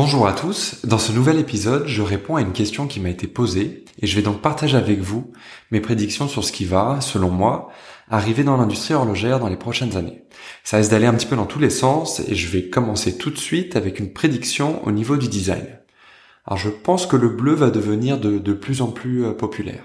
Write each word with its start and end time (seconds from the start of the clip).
Bonjour 0.00 0.28
à 0.28 0.32
tous, 0.32 0.86
dans 0.86 0.96
ce 0.96 1.10
nouvel 1.10 1.40
épisode, 1.40 1.88
je 1.88 2.02
réponds 2.02 2.36
à 2.36 2.40
une 2.40 2.52
question 2.52 2.86
qui 2.86 3.00
m'a 3.00 3.08
été 3.08 3.26
posée 3.26 3.84
et 4.00 4.06
je 4.06 4.14
vais 4.14 4.22
donc 4.22 4.40
partager 4.40 4.76
avec 4.76 5.00
vous 5.00 5.32
mes 5.72 5.80
prédictions 5.80 6.28
sur 6.28 6.44
ce 6.44 6.52
qui 6.52 6.66
va, 6.66 7.00
selon 7.00 7.30
moi, 7.30 7.68
arriver 8.08 8.44
dans 8.44 8.56
l'industrie 8.56 8.94
horlogère 8.94 9.40
dans 9.40 9.48
les 9.48 9.56
prochaines 9.56 9.96
années. 9.96 10.22
Ça 10.62 10.76
risque 10.76 10.92
d'aller 10.92 11.06
un 11.06 11.14
petit 11.14 11.26
peu 11.26 11.34
dans 11.34 11.46
tous 11.46 11.58
les 11.58 11.68
sens 11.68 12.20
et 12.20 12.36
je 12.36 12.48
vais 12.48 12.70
commencer 12.70 13.18
tout 13.18 13.30
de 13.30 13.38
suite 13.38 13.74
avec 13.74 13.98
une 13.98 14.12
prédiction 14.12 14.86
au 14.86 14.92
niveau 14.92 15.16
du 15.16 15.26
design. 15.26 15.66
Alors 16.46 16.58
je 16.58 16.70
pense 16.70 17.04
que 17.04 17.16
le 17.16 17.30
bleu 17.30 17.54
va 17.54 17.70
devenir 17.70 18.20
de, 18.20 18.52
plus 18.52 18.82
en 18.82 18.92
plus 18.92 19.24
euh, 19.24 19.32
populaire. 19.32 19.82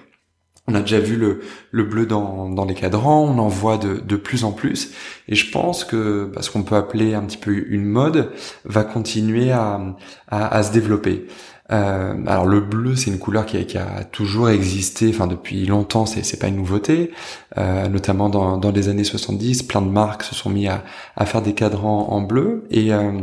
On 0.67 0.75
a 0.75 0.79
déjà 0.79 0.99
vu 0.99 1.17
le, 1.17 1.41
le 1.71 1.83
bleu 1.83 2.05
dans, 2.05 2.49
dans, 2.49 2.63
les 2.63 2.73
cadrans, 2.73 3.21
on 3.21 3.37
en 3.37 3.49
voit 3.49 3.77
de, 3.77 3.95
de, 3.95 4.15
plus 4.15 4.45
en 4.45 4.53
plus, 4.53 4.93
et 5.27 5.35
je 5.35 5.51
pense 5.51 5.83
que 5.83 6.31
bah, 6.33 6.41
ce 6.41 6.49
qu'on 6.51 6.63
peut 6.63 6.77
appeler 6.77 7.13
un 7.15 7.23
petit 7.23 7.37
peu 7.37 7.51
une 7.67 7.83
mode 7.83 8.31
va 8.63 8.85
continuer 8.85 9.51
à, 9.51 9.81
à, 10.29 10.55
à 10.55 10.63
se 10.63 10.71
développer. 10.71 11.27
Euh, 11.71 12.13
alors 12.27 12.45
le 12.45 12.61
bleu, 12.61 12.95
c'est 12.95 13.09
une 13.11 13.19
couleur 13.19 13.45
qui 13.45 13.57
a, 13.57 13.63
qui 13.63 13.77
a, 13.77 14.05
toujours 14.05 14.49
existé, 14.49 15.09
enfin 15.09 15.27
depuis 15.27 15.65
longtemps, 15.65 16.05
c'est 16.05 16.23
c'est 16.23 16.37
pas 16.37 16.47
une 16.47 16.57
nouveauté. 16.57 17.11
Euh, 17.57 17.87
notamment 17.89 18.29
dans, 18.29 18.57
dans 18.57 18.71
les 18.71 18.87
années 18.89 19.03
70, 19.03 19.63
plein 19.63 19.81
de 19.81 19.89
marques 19.89 20.23
se 20.23 20.35
sont 20.35 20.49
mis 20.49 20.67
à, 20.67 20.83
à 21.17 21.25
faire 21.25 21.41
des 21.41 21.53
cadrans 21.53 22.07
en 22.09 22.21
bleu 22.21 22.65
et 22.69 22.93
euh, 22.93 23.21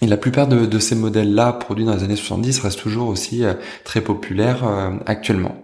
et 0.00 0.06
la 0.06 0.16
plupart 0.16 0.46
de, 0.46 0.64
de 0.64 0.78
ces 0.78 0.94
modèles-là, 0.94 1.52
produits 1.52 1.84
dans 1.84 1.94
les 1.94 2.04
années 2.04 2.14
70, 2.14 2.60
restent 2.60 2.78
toujours 2.78 3.08
aussi 3.08 3.44
euh, 3.44 3.54
très 3.82 4.00
populaires 4.00 4.64
euh, 4.64 4.90
actuellement. 5.06 5.56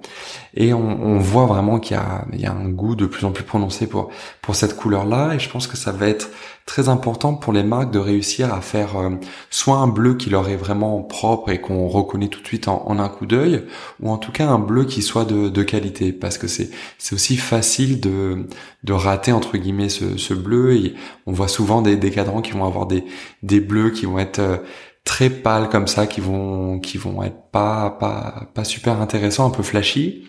Et 0.56 0.72
on, 0.72 1.02
on 1.02 1.18
voit 1.18 1.46
vraiment 1.46 1.80
qu'il 1.80 1.96
y, 2.32 2.42
y 2.42 2.46
a, 2.46 2.52
un 2.52 2.68
goût 2.68 2.94
de 2.94 3.06
plus 3.06 3.24
en 3.26 3.32
plus 3.32 3.44
prononcé 3.44 3.86
pour 3.88 4.10
pour 4.40 4.54
cette 4.54 4.76
couleur-là. 4.76 5.34
Et 5.34 5.38
je 5.38 5.50
pense 5.50 5.66
que 5.66 5.76
ça 5.76 5.90
va 5.92 6.06
être 6.06 6.30
très 6.66 6.88
important 6.88 7.34
pour 7.34 7.52
les 7.52 7.62
marques 7.62 7.90
de 7.90 7.98
réussir 7.98 8.52
à 8.54 8.60
faire 8.60 8.96
euh, 8.96 9.10
soit 9.50 9.76
un 9.76 9.86
bleu 9.88 10.14
qui 10.14 10.30
leur 10.30 10.48
est 10.48 10.56
vraiment 10.56 11.02
propre 11.02 11.50
et 11.50 11.60
qu'on 11.60 11.88
reconnaît 11.88 12.28
tout 12.28 12.40
de 12.40 12.46
suite 12.46 12.68
en, 12.68 12.84
en 12.86 12.98
un 12.98 13.08
coup 13.08 13.26
d'œil, 13.26 13.64
ou 14.00 14.10
en 14.10 14.16
tout 14.18 14.32
cas 14.32 14.46
un 14.48 14.58
bleu 14.58 14.84
qui 14.84 15.02
soit 15.02 15.24
de, 15.24 15.48
de 15.48 15.62
qualité, 15.62 16.12
parce 16.12 16.38
que 16.38 16.46
c'est 16.46 16.70
aussi 17.12 17.36
facile 17.36 18.00
de 18.00 18.46
de 18.84 18.92
rater 18.92 19.32
entre 19.32 19.56
guillemets 19.58 19.88
ce, 19.88 20.16
ce 20.16 20.34
bleu. 20.34 20.74
Et 20.76 20.94
on 21.26 21.32
voit 21.32 21.48
souvent 21.48 21.82
des, 21.82 21.96
des 21.96 22.10
cadrans 22.10 22.42
qui 22.42 22.52
vont 22.52 22.64
avoir 22.64 22.86
des 22.86 23.04
des 23.42 23.60
bleus 23.60 23.90
qui 23.90 24.06
vont 24.06 24.18
être 24.18 24.38
euh, 24.38 24.58
très 25.04 25.30
pâles 25.30 25.68
comme 25.68 25.86
ça, 25.86 26.06
qui 26.06 26.20
vont 26.20 26.78
qui 26.80 26.96
vont 26.98 27.22
être 27.22 27.50
pas 27.52 27.90
pas 27.90 28.48
pas 28.54 28.64
super 28.64 29.00
intéressants, 29.00 29.46
un 29.46 29.50
peu 29.50 29.62
flashy 29.62 30.24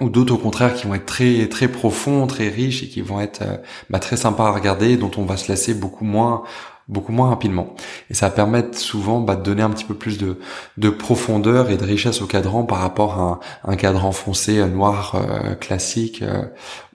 ou 0.00 0.08
d'autres 0.08 0.34
au 0.34 0.38
contraire 0.38 0.74
qui 0.74 0.86
vont 0.86 0.94
être 0.94 1.06
très 1.06 1.48
très 1.48 1.68
profonds, 1.68 2.26
très 2.26 2.48
riches 2.48 2.82
et 2.82 2.88
qui 2.88 3.00
vont 3.00 3.20
être 3.20 3.42
euh, 3.42 3.56
bah, 3.90 3.98
très 3.98 4.16
sympas 4.16 4.46
à 4.46 4.52
regarder, 4.52 4.96
dont 4.96 5.10
on 5.16 5.24
va 5.24 5.36
se 5.36 5.50
lasser 5.50 5.74
beaucoup 5.74 6.04
moins 6.04 6.42
beaucoup 6.88 7.12
moins 7.12 7.28
rapidement. 7.28 7.74
Et 8.08 8.14
ça 8.14 8.30
va 8.30 8.34
permettre 8.34 8.78
souvent 8.78 9.20
bah, 9.20 9.36
de 9.36 9.42
donner 9.42 9.60
un 9.60 9.68
petit 9.68 9.84
peu 9.84 9.92
plus 9.92 10.16
de, 10.16 10.38
de 10.78 10.88
profondeur 10.88 11.68
et 11.68 11.76
de 11.76 11.84
richesse 11.84 12.22
au 12.22 12.26
cadran 12.26 12.64
par 12.64 12.78
rapport 12.78 13.18
à 13.18 13.40
un, 13.70 13.76
cadran 13.76 14.10
foncé 14.10 14.58
euh, 14.58 14.68
noir 14.68 15.14
euh, 15.14 15.54
classique 15.54 16.24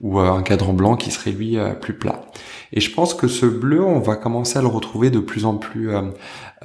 ou 0.02 0.18
un 0.18 0.42
cadran 0.42 0.74
blanc 0.74 0.96
qui 0.96 1.12
serait 1.12 1.32
lui 1.32 1.58
plus 1.80 1.94
plat. 1.94 2.22
Et 2.72 2.82
je 2.82 2.92
pense 2.92 3.14
que 3.14 3.28
ce 3.28 3.46
bleu, 3.46 3.84
on 3.84 4.00
va 4.00 4.16
commencer 4.16 4.58
à 4.58 4.62
le 4.62 4.68
retrouver 4.68 5.12
de 5.12 5.20
plus 5.20 5.46
en 5.46 5.58
plus 5.58 5.92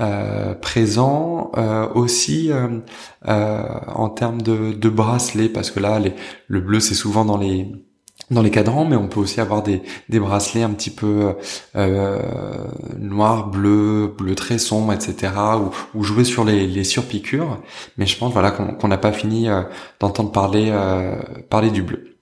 euh, 0.01 0.55
présent 0.55 1.51
euh, 1.57 1.89
aussi 1.95 2.51
euh, 2.53 2.79
en 3.25 4.09
termes 4.09 4.43
de, 4.43 4.73
de 4.73 4.89
bracelets 4.89 5.49
parce 5.49 5.71
que 5.71 5.81
là 5.81 5.99
les, 5.99 6.15
le 6.47 6.61
bleu 6.61 6.81
c'est 6.81 6.95
souvent 6.95 7.25
dans 7.25 7.37
les 7.37 7.73
dans 8.31 8.43
les 8.43 8.51
cadrans, 8.51 8.85
mais 8.85 8.97
on 8.97 9.09
peut 9.09 9.21
aussi 9.21 9.41
avoir 9.41 9.63
des, 9.63 9.81
des 10.11 10.21
bracelets 10.21 10.63
un 10.63 10.71
petit 10.71 10.91
peu 10.91 11.35
euh, 11.77 12.19
noir, 12.99 13.49
bleu, 13.49 14.15
bleu 14.19 14.35
très 14.35 14.59
sombre, 14.59 14.93
etc. 14.93 15.33
Ou, 15.95 15.99
ou 15.99 16.05
jouer 16.05 16.25
sur 16.25 16.45
les, 16.45 16.67
les 16.67 16.85
surpiqûres. 16.85 17.59
Mais 17.97 18.05
je 18.05 18.19
pense 18.19 18.33
voilà 18.35 18.51
qu'on 18.51 18.89
n'a 18.89 18.99
pas 18.99 19.13
fini 19.13 19.49
d'entendre 19.99 20.31
parler 20.31 20.71
parler 21.49 21.71
du 21.71 21.83
bleu. 21.83 22.18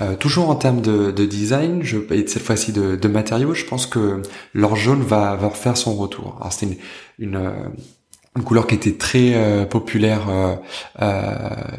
Euh, 0.00 0.14
toujours 0.16 0.50
en 0.50 0.56
termes 0.56 0.80
de, 0.80 1.10
de, 1.10 1.24
design, 1.24 1.82
je, 1.82 1.98
et 2.12 2.26
cette 2.26 2.42
fois-ci 2.42 2.72
de, 2.72 2.96
de, 2.96 3.08
matériaux, 3.08 3.54
je 3.54 3.64
pense 3.64 3.86
que 3.86 4.20
l'or 4.52 4.76
jaune 4.76 5.02
va, 5.02 5.36
va 5.36 5.48
faire 5.50 5.76
son 5.76 5.94
retour. 5.94 6.36
Alors 6.40 6.52
c'était 6.52 6.76
une, 7.18 7.28
une, 7.34 7.52
une, 8.36 8.42
couleur 8.42 8.66
qui 8.66 8.74
était 8.74 8.94
très 8.94 9.34
euh, 9.34 9.64
populaire 9.64 10.28
euh, 10.28 10.56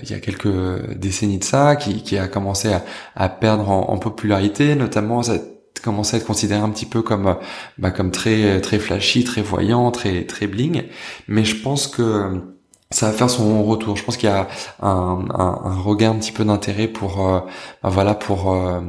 il 0.01 0.09
y 0.09 0.13
a 0.13 0.19
quelques 0.19 0.47
décennies 0.95 1.37
de 1.37 1.43
ça, 1.43 1.75
qui, 1.75 2.01
qui 2.01 2.17
a 2.17 2.27
commencé 2.27 2.69
à, 2.73 2.83
à 3.15 3.29
perdre 3.29 3.69
en, 3.69 3.89
en, 3.89 3.97
popularité, 3.97 4.75
notamment 4.75 5.21
ça 5.21 5.37
commencé 5.83 6.15
à 6.15 6.19
être 6.19 6.25
considéré 6.25 6.59
un 6.59 6.69
petit 6.69 6.87
peu 6.87 7.03
comme 7.03 7.37
bah, 7.77 7.91
comme 7.91 8.09
très 8.11 8.59
très 8.61 8.79
flashy, 8.79 9.23
très 9.23 9.43
voyant, 9.43 9.91
très 9.91 10.25
très 10.25 10.47
bling. 10.47 10.85
Mais 11.27 11.45
je 11.45 11.55
pense 11.55 11.85
que 11.87 12.56
ça 12.89 13.07
va 13.07 13.13
faire 13.13 13.29
son 13.29 13.63
retour. 13.63 13.97
Je 13.97 14.03
pense 14.03 14.17
qu'il 14.17 14.29
y 14.29 14.31
a 14.31 14.47
un, 14.81 15.25
un, 15.29 15.61
un, 15.63 15.75
regain 15.81 16.11
un 16.11 16.15
petit 16.15 16.31
peu 16.31 16.45
d'intérêt 16.45 16.87
pour 16.87 17.27
euh, 17.27 17.41
ben 17.83 17.89
voilà 17.89 18.15
pour 18.15 18.53
euh, 18.53 18.81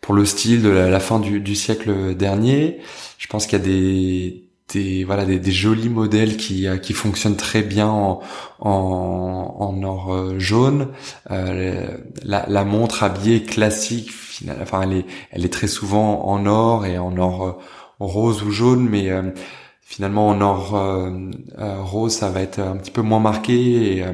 pour 0.00 0.14
le 0.14 0.24
style 0.24 0.62
de 0.62 0.70
la, 0.70 1.00
fin 1.00 1.20
du, 1.20 1.40
du, 1.40 1.54
siècle 1.54 2.14
dernier. 2.14 2.80
Je 3.18 3.26
pense 3.26 3.46
qu'il 3.46 3.58
y 3.58 3.62
a 3.62 3.64
des 3.64 4.44
des 4.72 5.04
voilà 5.04 5.26
des, 5.26 5.38
des, 5.38 5.52
jolis 5.52 5.90
modèles 5.90 6.38
qui 6.38 6.66
euh, 6.66 6.78
qui 6.78 6.94
fonctionnent 6.94 7.36
très 7.36 7.62
bien 7.62 7.88
en 7.88 8.20
en, 8.60 9.56
en 9.58 9.82
or 9.82 10.38
jaune. 10.38 10.88
la, 11.28 12.46
la, 12.48 12.64
montre 12.64 13.02
habillée 13.02 13.42
classique, 13.42 14.12
enfin 14.62 14.82
elle 14.82 14.92
est 14.98 15.06
elle 15.30 15.44
est 15.44 15.52
très 15.52 15.68
souvent 15.68 16.24
en 16.26 16.46
or 16.46 16.86
et 16.86 16.98
en 16.98 17.16
or 17.18 17.60
rose 18.00 18.42
ou 18.42 18.50
jaune, 18.50 18.88
mais 18.88 19.10
finalement 19.92 20.28
en 20.30 20.40
or 20.40 20.74
euh, 20.74 21.10
euh, 21.58 21.82
rose 21.82 22.14
ça 22.14 22.30
va 22.30 22.40
être 22.40 22.60
un 22.60 22.78
petit 22.78 22.90
peu 22.90 23.02
moins 23.02 23.20
marqué 23.20 23.96
et, 23.98 24.02
euh, 24.02 24.12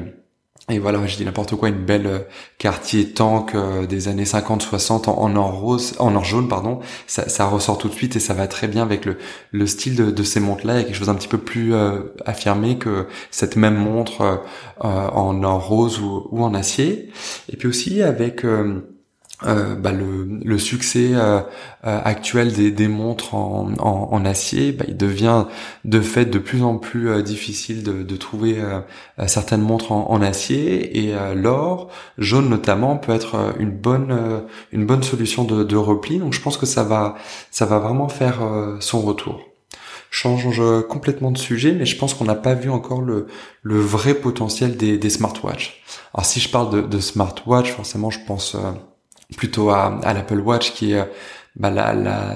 et 0.67 0.77
voilà 0.77 1.05
je 1.07 1.15
dis 1.15 1.23
n'importe 1.23 1.55
quoi 1.55 1.69
une 1.69 1.85
belle 1.85 2.25
quartier 2.57 3.13
tank 3.13 3.55
des 3.87 4.09
années 4.09 4.25
50 4.25 4.61
60 4.61 5.07
en, 5.07 5.35
or 5.37 5.61
rose 5.61 5.95
en 5.97 6.13
or 6.15 6.25
jaune 6.25 6.49
pardon. 6.49 6.79
Ça, 7.07 7.29
ça, 7.29 7.45
ressort 7.45 7.77
tout 7.77 7.87
de 7.87 7.93
suite 7.93 8.17
et 8.17 8.19
ça 8.19 8.33
va 8.33 8.45
très 8.47 8.67
bien 8.67 8.83
avec 8.83 9.05
le, 9.05 9.17
le 9.51 9.65
style 9.67 9.95
de, 9.95 10.11
de 10.11 10.23
ces 10.23 10.41
montres 10.41 10.67
là 10.67 10.73
il 10.73 10.79
y 10.79 10.81
a 10.81 10.83
quelque 10.83 10.97
chose 10.97 11.09
un 11.09 11.15
petit 11.15 11.29
peu 11.29 11.37
plus 11.37 11.73
affirmé 12.25 12.77
que 12.77 13.07
cette 13.31 13.55
même 13.55 13.77
montre 13.77 14.43
en 14.81 15.43
or 15.43 15.65
rose 15.65 15.99
ou, 16.01 16.27
ou, 16.29 16.43
en 16.43 16.53
acier. 16.53 17.09
Et 17.51 17.55
puis 17.55 17.67
aussi 17.67 18.03
avec 18.03 18.45
euh, 19.45 19.75
bah, 19.75 19.93
le, 19.93 20.25
le, 20.43 20.57
succès 20.57 21.11
euh, 21.13 21.39
euh, 21.87 22.01
actuel 22.03 22.51
des, 22.51 22.71
des 22.71 22.89
montres 22.89 23.35
en, 23.35 23.71
en, 23.79 24.09
en 24.11 24.25
acier, 24.25 24.73
bah, 24.73 24.83
il 24.85 24.97
devient 24.97 25.45
de 25.85 26.01
fait 26.01 26.25
de 26.25 26.39
plus 26.39 26.61
en 26.61 26.77
plus 26.77 27.23
difficile 27.23 27.83
de, 27.83 28.03
de 28.03 28.15
trouver 28.17 28.57
certaines 29.27 29.61
montres 29.61 29.93
en, 29.93 30.09
en 30.09 30.21
acier 30.21 31.05
et 31.05 31.15
l'or 31.35 31.89
jaune 32.17 32.49
notamment 32.49 32.97
peut 32.97 33.13
être 33.13 33.53
une 33.59 33.71
bonne 33.71 34.43
une 34.71 34.85
bonne 34.85 35.03
solution 35.03 35.45
de, 35.45 35.63
de, 35.63 35.75
repli. 35.77 36.19
Donc 36.19 36.33
je 36.33 36.41
pense 36.41 36.57
que 36.57 36.65
ça 36.65 36.83
va 36.83 37.15
ça 37.49 37.65
va 37.65 37.79
vraiment 37.79 38.09
faire 38.09 38.39
son 38.81 38.99
retour. 39.01 39.41
Change 40.11 40.61
complètement 40.89 41.31
de 41.31 41.37
sujet, 41.37 41.73
mais 41.73 41.85
je 41.85 41.95
pense 41.97 42.13
qu'on 42.13 42.25
n'a 42.25 42.35
pas 42.35 42.55
vu 42.55 42.69
encore 42.69 43.01
le, 43.01 43.27
le 43.61 43.79
vrai 43.79 44.15
potentiel 44.15 44.75
des, 44.75 44.97
des 44.97 45.09
smartwatches. 45.09 45.81
Alors 46.13 46.25
si 46.25 46.39
je 46.39 46.49
parle 46.49 46.71
de, 46.71 46.81
de 46.81 46.99
smartwatch, 46.99 47.71
forcément 47.71 48.09
je 48.09 48.19
pense 48.25 48.57
plutôt 49.37 49.69
à, 49.69 49.99
à 50.03 50.13
l'Apple 50.13 50.39
Watch 50.39 50.73
qui 50.73 50.93
est 50.93 51.07
bah, 51.55 51.69
la, 51.69 51.93
la, 51.93 52.35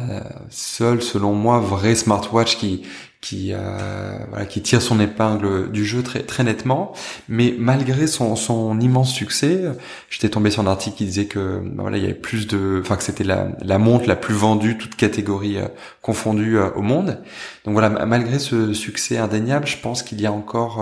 seule, 0.49 1.01
selon 1.01 1.33
moi, 1.33 1.59
vraie 1.59 1.95
smartwatch 1.95 2.57
qui 2.57 2.83
qui 3.21 3.53
euh, 3.53 4.17
voilà, 4.31 4.45
qui 4.45 4.61
tire 4.61 4.81
son 4.81 4.99
épingle 4.99 5.71
du 5.71 5.85
jeu 5.85 6.03
très 6.03 6.23
très 6.23 6.43
nettement. 6.43 6.91
Mais 7.29 7.55
malgré 7.57 8.05
son, 8.05 8.35
son 8.35 8.77
immense 8.81 9.13
succès, 9.13 9.61
j'étais 10.09 10.27
tombé 10.27 10.51
sur 10.51 10.61
un 10.61 10.67
article 10.67 10.97
qui 10.97 11.05
disait 11.05 11.27
que 11.27 11.59
bah, 11.59 11.83
voilà 11.83 11.97
il 11.97 12.03
y 12.03 12.05
avait 12.05 12.15
plus 12.15 12.47
de, 12.47 12.79
enfin 12.81 12.97
que 12.97 13.03
c'était 13.03 13.23
la, 13.23 13.47
la 13.61 13.77
montre 13.77 14.09
la 14.09 14.17
plus 14.17 14.33
vendue, 14.35 14.77
toute 14.77 14.95
catégorie 14.95 15.57
euh, 15.57 15.67
confondue 16.01 16.57
euh, 16.57 16.69
au 16.75 16.81
monde. 16.81 17.23
Donc 17.63 17.73
voilà, 17.73 17.89
malgré 17.89 18.39
ce 18.39 18.73
succès 18.73 19.17
indéniable, 19.17 19.67
je 19.67 19.77
pense 19.77 20.03
qu'il 20.03 20.19
y 20.19 20.25
a 20.25 20.31
encore 20.33 20.81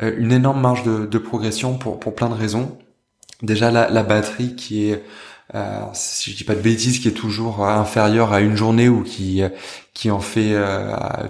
euh, 0.00 0.14
une 0.16 0.30
énorme 0.30 0.60
marge 0.60 0.84
de, 0.84 1.06
de 1.06 1.18
progression 1.18 1.76
pour 1.76 1.98
pour 1.98 2.14
plein 2.14 2.28
de 2.28 2.34
raisons. 2.34 2.78
Déjà 3.42 3.70
la, 3.70 4.02
batterie 4.02 4.56
qui 4.56 4.90
est 4.90 5.02
euh, 5.54 5.80
si 5.94 6.32
je 6.32 6.36
dis 6.36 6.44
pas 6.44 6.54
de 6.54 6.60
bêtises, 6.60 6.98
qui 6.98 7.08
est 7.08 7.12
toujours 7.12 7.64
inférieur 7.64 8.32
à 8.32 8.40
une 8.40 8.56
journée 8.56 8.88
ou 8.88 9.02
qui 9.02 9.42
qui 9.94 10.10
en 10.10 10.20
fait 10.20 10.54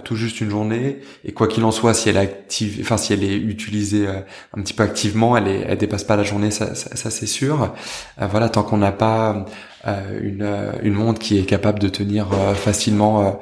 tout 0.03 0.15
juste 0.15 0.41
une 0.41 0.49
journée. 0.49 0.99
Et 1.23 1.31
quoi 1.31 1.47
qu'il 1.47 1.63
en 1.63 1.71
soit, 1.71 1.93
si 1.93 2.09
elle 2.09 2.17
est 2.17 2.19
active, 2.19 2.79
enfin 2.81 2.97
si 2.97 3.13
elle 3.13 3.23
est 3.23 3.35
utilisée 3.35 4.07
un 4.07 4.61
petit 4.61 4.73
peu 4.73 4.83
activement, 4.83 5.37
elle 5.37 5.47
est, 5.47 5.65
elle 5.67 5.77
dépasse 5.77 6.03
pas 6.03 6.15
la 6.15 6.23
journée, 6.23 6.51
ça, 6.51 6.75
ça, 6.75 7.09
c'est 7.09 7.27
sûr. 7.27 7.73
voilà, 8.19 8.49
tant 8.49 8.63
qu'on 8.63 8.77
n'a 8.77 8.91
pas 8.91 9.45
euh, 9.87 10.19
une, 10.21 10.41
euh, 10.41 10.73
une 10.83 10.93
montre 10.93 11.19
qui 11.19 11.39
est 11.39 11.45
capable 11.45 11.79
de 11.79 11.87
tenir 11.87 12.27
euh, 12.33 12.53
facilement 12.53 13.39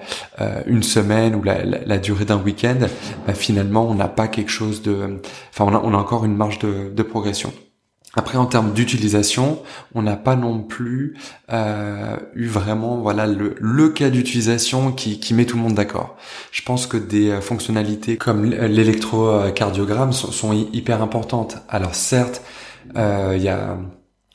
une 0.67 0.83
semaine 0.83 1.33
ou 1.33 1.41
la, 1.41 1.63
la, 1.63 1.97
durée 1.97 2.25
d'un 2.25 2.37
week-end, 2.37 2.77
bah, 3.25 3.33
finalement 3.33 3.89
on 3.89 3.95
n'a 3.95 4.07
pas 4.07 4.27
quelque 4.27 4.51
chose 4.51 4.83
de, 4.83 5.19
enfin 5.49 5.65
on 5.65 5.75
a, 5.75 5.81
on 5.83 5.93
a 5.93 5.97
encore 5.97 6.25
une 6.25 6.35
marge 6.35 6.59
de, 6.59 6.91
de 6.93 7.03
progression. 7.03 7.51
Après, 8.17 8.37
en 8.37 8.47
termes 8.47 8.73
d'utilisation, 8.73 9.61
on 9.95 10.01
n'a 10.01 10.17
pas 10.17 10.35
non 10.35 10.59
plus 10.59 11.15
euh, 11.51 12.17
eu 12.35 12.47
vraiment 12.47 12.97
voilà 12.97 13.27
le, 13.27 13.55
le 13.59 13.89
cas 13.89 14.09
d'utilisation 14.09 14.91
qui, 14.91 15.19
qui 15.19 15.33
met 15.33 15.45
tout 15.45 15.55
le 15.55 15.63
monde 15.63 15.75
d'accord. 15.75 16.17
Je 16.51 16.61
pense 16.63 16.87
que 16.87 16.97
des 16.97 17.39
fonctionnalités 17.41 18.17
comme 18.17 18.43
l'électrocardiogramme 18.43 20.11
sont, 20.11 20.31
sont 20.31 20.53
hyper 20.53 21.01
importantes. 21.01 21.57
Alors 21.69 21.95
certes, 21.95 22.41
il 22.95 23.41
y 23.41 23.49
a 23.49 23.77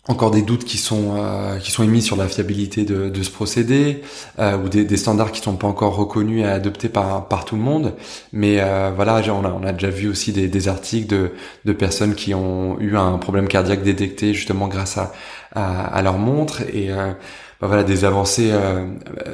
encore 0.09 0.33
des 0.33 0.43
doutes 0.43 0.65
qui 0.65 0.79
sont 0.79 1.15
euh, 1.17 1.59
qui 1.59 1.71
sont 1.71 1.85
émis 1.85 2.03
sur 2.03 2.17
la 2.17 2.27
fiabilité 2.27 2.85
de, 2.85 3.09
de 3.09 3.23
ce 3.23 3.31
procédé 3.31 4.03
euh, 4.41 4.59
ou 4.59 4.69
des, 4.69 4.85
des, 4.85 4.97
standards 4.97 5.31
qui 5.31 5.41
sont 5.41 5.55
pas 5.55 5.69
encore 5.69 5.95
reconnus 5.95 6.43
et 6.43 6.45
adoptés 6.45 6.89
par 6.89 7.29
par 7.29 7.45
tout 7.45 7.55
le 7.55 7.63
monde. 7.63 7.95
Mais 8.33 8.57
euh, 8.61 8.91
voilà 8.95 9.23
on 9.29 9.45
a 9.45 9.51
on 9.51 9.63
a 9.63 9.73
déjà 9.73 9.91
vu 9.91 10.09
aussi 10.09 10.33
des, 10.33 10.49
des 10.49 10.69
articles 10.69 11.07
de 11.07 11.33
de 11.65 11.73
personnes 11.73 12.17
qui 12.17 12.35
ont 12.35 12.79
eu 12.81 12.97
un 12.97 13.17
problème 13.19 13.47
cardiaque 13.47 13.83
détecté 13.85 14.35
justement 14.35 14.67
grâce 14.67 14.99
à 14.99 15.13
à, 15.55 15.87
à 15.87 16.03
leur 16.03 16.19
montre. 16.19 16.63
Et 16.75 16.89
bah 16.89 17.69
voilà 17.69 17.85
des 17.85 18.05
avancées 18.05 18.51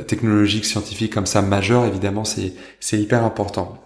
technologiques 0.07 0.67
scientifiques 0.67 1.15
comme 1.15 1.27
ça 1.27 1.41
majeures 1.41 1.87
évidemment 1.87 2.25
c'est 2.25 2.53
c'est 2.81 2.99
hyper 3.01 3.25
important. 3.25 3.79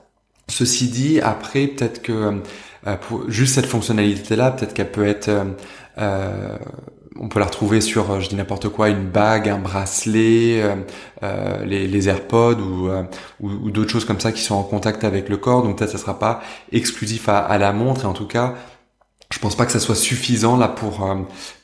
Ceci 0.48 0.88
dit 0.88 1.20
après 1.20 1.68
peut-être 1.68 2.02
que 2.02 2.40
pour 3.02 3.30
juste 3.30 3.54
cette 3.54 3.66
fonctionnalité 3.66 4.34
là 4.36 4.50
peut-être 4.50 4.74
qu'elle 4.74 4.90
peut 4.90 5.06
être 5.06 5.30
euh, 5.98 6.56
on 7.18 7.28
peut 7.28 7.40
la 7.40 7.46
retrouver 7.46 7.80
sur, 7.80 8.10
euh, 8.10 8.20
je 8.20 8.28
dis 8.28 8.36
n'importe 8.36 8.68
quoi, 8.70 8.88
une 8.88 9.08
bague, 9.08 9.48
un 9.48 9.58
bracelet, 9.58 10.62
euh, 11.22 11.64
les, 11.64 12.08
AirPods 12.08 12.60
ou, 13.40 13.70
d'autres 13.70 13.90
choses 13.90 14.06
comme 14.06 14.20
ça 14.20 14.32
qui 14.32 14.40
sont 14.40 14.54
en 14.54 14.62
contact 14.62 15.04
avec 15.04 15.28
le 15.28 15.36
corps. 15.36 15.62
Donc 15.62 15.78
peut-être 15.78 15.90
ça 15.90 15.98
sera 15.98 16.18
pas 16.18 16.42
exclusif 16.72 17.28
à, 17.28 17.58
la 17.58 17.72
montre. 17.72 18.02
Et 18.02 18.06
en 18.06 18.14
tout 18.14 18.26
cas, 18.26 18.54
je 19.30 19.38
pense 19.38 19.56
pas 19.56 19.66
que 19.66 19.72
ça 19.72 19.80
soit 19.80 19.94
suffisant 19.94 20.56
là 20.56 20.68
pour 20.68 21.06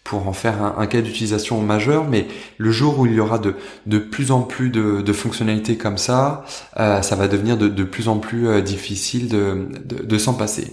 pour 0.09 0.27
en 0.27 0.33
faire 0.33 0.75
un, 0.79 0.87
cas 0.87 1.01
d'utilisation 1.01 1.61
majeur. 1.61 2.05
Mais 2.09 2.27
le 2.57 2.71
jour 2.71 2.99
où 2.99 3.07
il 3.07 3.15
y 3.15 3.21
aura 3.21 3.39
de 3.39 3.55
de 3.87 3.99
plus 3.99 4.31
en 4.31 4.43
plus 4.43 4.71
de, 4.71 5.03
de 5.03 5.13
fonctionnalités 5.13 5.77
comme 5.77 5.99
ça, 5.99 6.45
ça 6.77 7.17
va 7.17 7.29
devenir 7.29 7.57
de, 7.57 7.69
de 7.69 7.85
plus 7.85 8.09
en 8.09 8.19
plus 8.19 8.63
difficile 8.63 9.29
de, 9.29 9.69
de, 9.85 10.03
de 10.05 10.19
s'en 10.19 10.35
passer. 10.35 10.73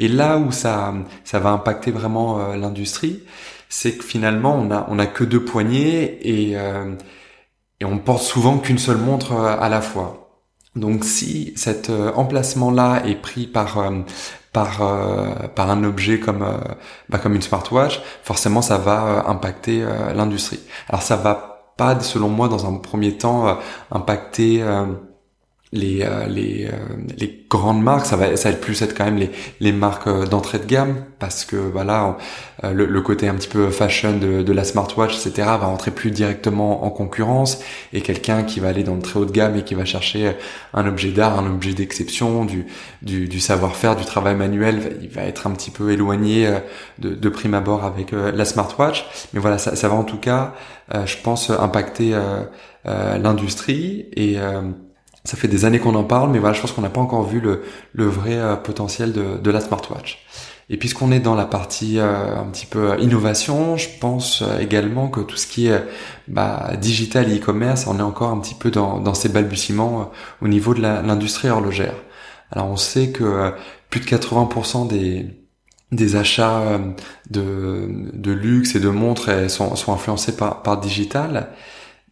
Et 0.00 0.08
là 0.08 0.38
où 0.38 0.50
ça, 0.50 0.94
ça 1.24 1.38
va 1.40 1.50
impacter 1.50 1.90
vraiment 1.90 2.40
euh, 2.40 2.56
l'industrie, 2.56 3.22
c'est 3.68 3.98
que 3.98 4.02
finalement 4.02 4.54
on 4.54 4.70
a, 4.70 4.86
on 4.88 4.98
a 4.98 5.06
que 5.06 5.24
deux 5.24 5.44
poignées 5.44 6.18
et, 6.26 6.56
euh, 6.56 6.94
et 7.80 7.84
on 7.84 7.98
porte 7.98 8.22
souvent 8.22 8.58
qu'une 8.58 8.78
seule 8.78 8.96
montre 8.96 9.32
euh, 9.32 9.56
à 9.60 9.68
la 9.68 9.82
fois. 9.82 10.40
Donc 10.74 11.04
si 11.04 11.52
cet 11.56 11.90
emplacement-là 11.90 13.02
est 13.04 13.20
pris 13.20 13.46
par 13.48 13.92
par 14.52 14.78
par 15.54 15.70
un 15.70 15.84
objet 15.84 16.18
comme 16.18 16.44
bah, 17.08 17.18
comme 17.18 17.34
une 17.34 17.42
smartwatch, 17.42 18.00
forcément 18.22 18.62
ça 18.62 18.78
va 18.78 19.24
impacter 19.28 19.84
l'industrie. 20.14 20.60
Alors 20.88 21.02
ça 21.02 21.16
va 21.16 21.72
pas, 21.76 21.98
selon 22.00 22.28
moi, 22.28 22.48
dans 22.48 22.66
un 22.66 22.76
premier 22.78 23.16
temps, 23.16 23.58
impacter 23.90 24.62
les 25.72 26.02
euh, 26.02 26.26
les 26.26 26.66
euh, 26.66 26.70
les 27.16 27.44
grandes 27.48 27.80
marques 27.82 28.06
ça 28.06 28.16
va 28.16 28.36
ça 28.36 28.50
va 28.50 28.56
plus 28.56 28.82
être 28.82 28.96
quand 28.96 29.04
même 29.04 29.18
les 29.18 29.30
les 29.60 29.70
marques 29.70 30.08
euh, 30.08 30.26
d'entrée 30.26 30.58
de 30.58 30.64
gamme 30.64 31.04
parce 31.20 31.44
que 31.44 31.54
voilà 31.56 32.16
le, 32.62 32.86
le, 32.86 33.00
côté 33.02 33.28
un 33.28 33.34
petit 33.34 33.48
peu 33.48 33.70
fashion 33.70 34.16
de, 34.16 34.42
de 34.42 34.52
la 34.52 34.64
smartwatch 34.64 35.14
etc 35.14 35.46
va 35.46 35.66
rentrer 35.66 35.90
plus 35.90 36.10
directement 36.10 36.84
en 36.84 36.90
concurrence 36.90 37.60
et 37.92 38.00
quelqu'un 38.00 38.42
qui 38.42 38.58
va 38.58 38.68
aller 38.68 38.82
dans 38.82 38.96
le 38.96 39.02
très 39.02 39.20
haut 39.20 39.24
de 39.24 39.30
gamme 39.30 39.56
et 39.56 39.62
qui 39.62 39.74
va 39.74 39.84
chercher 39.84 40.32
un 40.74 40.86
objet 40.86 41.10
d'art 41.10 41.38
un 41.38 41.46
objet 41.46 41.72
d'exception 41.72 42.44
du 42.44 42.66
du, 43.02 43.28
du 43.28 43.40
savoir-faire 43.40 43.96
du 43.96 44.04
travail 44.04 44.34
manuel 44.34 44.98
il 45.02 45.08
va 45.08 45.22
être 45.22 45.46
un 45.46 45.52
petit 45.52 45.70
peu 45.70 45.92
éloigné 45.92 46.50
de, 46.98 47.14
de 47.14 47.28
prime 47.28 47.54
abord 47.54 47.84
avec 47.84 48.12
la 48.12 48.44
smartwatch. 48.44 49.06
Mais 49.32 49.40
voilà 49.40 49.58
ça, 49.58 49.76
ça 49.76 49.88
va 49.88 49.94
en 49.94 50.04
tout 50.04 50.18
cas 50.18 50.54
je 50.92 51.16
pense 51.22 51.50
impacter 51.50 52.18
l'industrie 52.84 54.06
et 54.16 54.36
ça 55.24 55.36
fait 55.36 55.48
des 55.48 55.64
années 55.64 55.78
qu'on 55.78 55.94
en 55.94 56.04
parle, 56.04 56.30
mais 56.30 56.38
voilà, 56.38 56.54
je 56.54 56.60
pense 56.60 56.72
qu'on 56.72 56.80
n'a 56.82 56.90
pas 56.90 57.00
encore 57.00 57.24
vu 57.24 57.40
le, 57.40 57.62
le 57.92 58.06
vrai 58.06 58.34
euh, 58.34 58.56
potentiel 58.56 59.12
de, 59.12 59.36
de, 59.38 59.50
la 59.50 59.60
smartwatch. 59.60 60.24
Et 60.70 60.76
puisqu'on 60.76 61.12
est 61.12 61.20
dans 61.20 61.34
la 61.34 61.44
partie 61.44 61.98
euh, 61.98 62.36
un 62.36 62.46
petit 62.46 62.64
peu 62.64 62.92
euh, 62.92 62.98
innovation, 62.98 63.76
je 63.76 63.88
pense 64.00 64.42
également 64.60 65.08
que 65.08 65.20
tout 65.20 65.36
ce 65.36 65.46
qui 65.46 65.66
est 65.66 65.84
bah, 66.28 66.72
digital 66.80 67.30
et 67.30 67.38
e-commerce, 67.38 67.86
on 67.86 67.98
est 67.98 68.02
encore 68.02 68.30
un 68.30 68.38
petit 68.38 68.54
peu 68.54 68.70
dans, 68.70 68.98
dans 69.00 69.14
ces 69.14 69.28
balbutiements 69.28 70.10
au 70.40 70.48
niveau 70.48 70.74
de 70.74 70.80
l'industrie 70.80 71.50
horlogère. 71.50 71.94
Alors 72.50 72.68
on 72.68 72.76
sait 72.76 73.10
que 73.10 73.52
plus 73.90 74.00
de 74.00 74.06
80% 74.06 74.88
des, 74.88 75.26
des 75.92 76.16
achats 76.16 76.80
de, 77.30 77.88
de 78.12 78.32
luxe 78.32 78.74
et 78.74 78.80
de 78.80 78.88
montres 78.88 79.50
sont, 79.50 79.76
sont 79.76 79.92
influencés 79.92 80.36
par, 80.36 80.62
par 80.62 80.80
digital, 80.80 81.50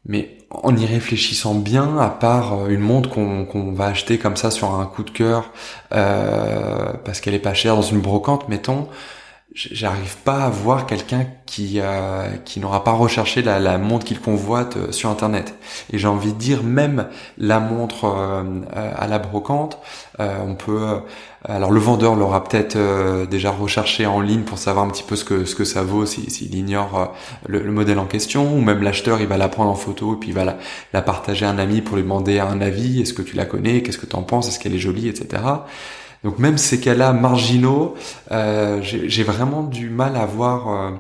mais 0.09 0.39
en 0.51 0.75
y 0.77 0.87
réfléchissant 0.87 1.55
bien, 1.55 1.99
à 1.99 2.09
part 2.09 2.55
euh, 2.55 2.69
une 2.69 2.81
montre 2.81 3.11
qu'on 3.11 3.73
va 3.73 3.87
acheter 3.87 4.19
comme 4.19 4.37
ça 4.37 4.51
sur 4.51 4.75
un 4.75 4.87
coup 4.87 5.03
de 5.03 5.11
cœur 5.11 5.51
euh, 5.93 6.93
parce 7.05 7.21
qu'elle 7.21 7.35
est 7.35 7.39
pas 7.39 7.55
chère 7.55 7.77
dans 7.77 7.83
une 7.83 8.01
brocante, 8.01 8.49
mettons, 8.49 8.89
j'arrive 9.59 10.17
pas 10.19 10.45
à 10.45 10.51
voir 10.51 10.87
quelqu'un 10.87 11.27
qui 11.45 11.81
euh, 11.81 12.29
qui 12.45 12.61
n'aura 12.61 12.85
pas 12.85 12.93
recherché 12.93 13.43
la, 13.43 13.59
la 13.59 13.77
montre 13.77 14.05
qu'il 14.05 14.21
convoite 14.21 14.77
euh, 14.77 14.93
sur 14.93 15.11
internet. 15.11 15.55
Et 15.93 15.99
j'ai 15.99 16.07
envie 16.07 16.33
de 16.33 16.39
dire 16.39 16.63
même 16.63 17.09
la 17.39 17.59
montre 17.59 18.05
euh, 18.05 18.45
à 18.75 19.07
la 19.07 19.19
brocante 19.19 19.79
on 20.21 20.57
peut 20.57 21.01
alors 21.45 21.71
le 21.71 21.79
vendeur 21.79 22.17
l'aura 22.17 22.43
peut-être 22.43 22.77
déjà 23.27 23.53
recherché 23.53 24.05
en 24.05 24.21
ligne 24.21 24.43
pour 24.43 24.59
savoir 24.59 24.85
un 24.85 24.89
petit 24.89 25.05
peu 25.05 25.15
ce 25.15 25.25
que 25.25 25.45
ce 25.45 25.55
que 25.55 25.65
ça 25.65 25.85
vaut 25.85 26.07
s'il 26.07 26.29
si, 26.29 26.47
ignore 26.47 27.15
le, 27.47 27.63
le, 27.63 27.71
modèle 27.71 28.01
en 28.01 28.07
question 28.07 28.53
ou 28.53 28.61
même 28.61 28.83
l'acheteur 28.83 29.21
il 29.21 29.29
va 29.29 29.37
la 29.37 29.49
prendre 29.49 29.71
en 29.71 29.77
photo 29.77 30.15
et 30.15 30.17
puis 30.17 30.31
il 30.31 30.35
va 30.35 30.45
la, 30.45 30.57
la 30.93 31.03
partager 31.03 31.47
à 31.47 31.51
un 31.51 31.59
ami 31.59 31.83
pour 31.83 31.97
lui 31.97 32.03
demander 32.03 32.41
un 32.41 32.61
avis 32.61 33.03
est-ce 33.03 33.13
que 33.13 33.23
tu 33.23 33.37
la 33.37 33.45
connais 33.45 33.83
qu'est-ce 33.83 33.99
que 33.99 34.07
tu 34.07 34.17
en 34.17 34.25
penses 34.25 34.49
est-ce 34.49 34.59
qu'elle 34.59 34.75
est 34.75 34.81
jolie 34.81 35.09
etc 35.09 35.41
donc 36.25 36.39
même 36.39 36.59
ces 36.59 36.81
cas-là 36.81 37.13
marginaux, 37.13 37.95
euh, 38.33 38.81
j'ai 38.83 39.23
vraiment 39.23 39.63
du 39.63 39.89
mal 39.89 40.17
à 40.17 40.27
voir 40.27 40.69
euh, 40.69 40.91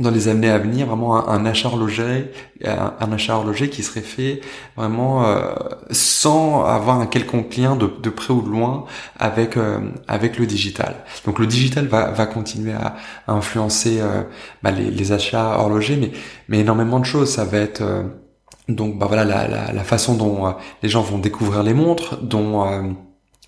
dans 0.00 0.10
les 0.10 0.28
années 0.28 0.50
à 0.50 0.58
venir 0.58 0.86
vraiment 0.86 1.28
un, 1.28 1.46
achat 1.46 1.68
horloger, 1.68 2.32
un, 2.64 3.12
achat 3.12 3.36
horloger 3.36 3.68
qui 3.68 3.82
serait 3.82 4.00
fait 4.00 4.40
vraiment 4.76 5.24
euh, 5.24 5.52
sans 5.90 6.64
avoir 6.64 6.98
un 6.98 7.06
quelconque 7.06 7.56
lien 7.56 7.76
de, 7.76 7.86
de 8.02 8.10
près 8.10 8.32
ou 8.32 8.42
de 8.42 8.48
loin 8.48 8.86
avec 9.18 9.56
avec 10.08 10.38
le 10.38 10.46
digital. 10.46 10.96
Donc 11.26 11.38
le 11.38 11.46
digital 11.46 11.86
va, 11.86 12.10
va 12.10 12.26
continuer 12.26 12.72
à, 12.72 12.96
influencer 13.28 14.00
bah, 14.62 14.70
les, 14.70 14.90
les, 14.90 15.12
achats 15.12 15.58
horlogers, 15.58 15.96
mais 15.96 16.10
mais 16.48 16.60
énormément 16.60 16.98
de 16.98 17.04
choses. 17.04 17.30
Ça 17.30 17.44
va 17.44 17.58
être 17.58 17.82
donc 18.68 18.98
bah 18.98 19.06
voilà 19.06 19.24
la, 19.24 19.46
la, 19.46 19.72
la 19.72 19.84
façon 19.84 20.14
dont 20.14 20.54
les 20.82 20.88
gens 20.88 21.02
vont 21.02 21.18
découvrir 21.18 21.62
les 21.62 21.74
montres, 21.74 22.16
dont 22.20 22.96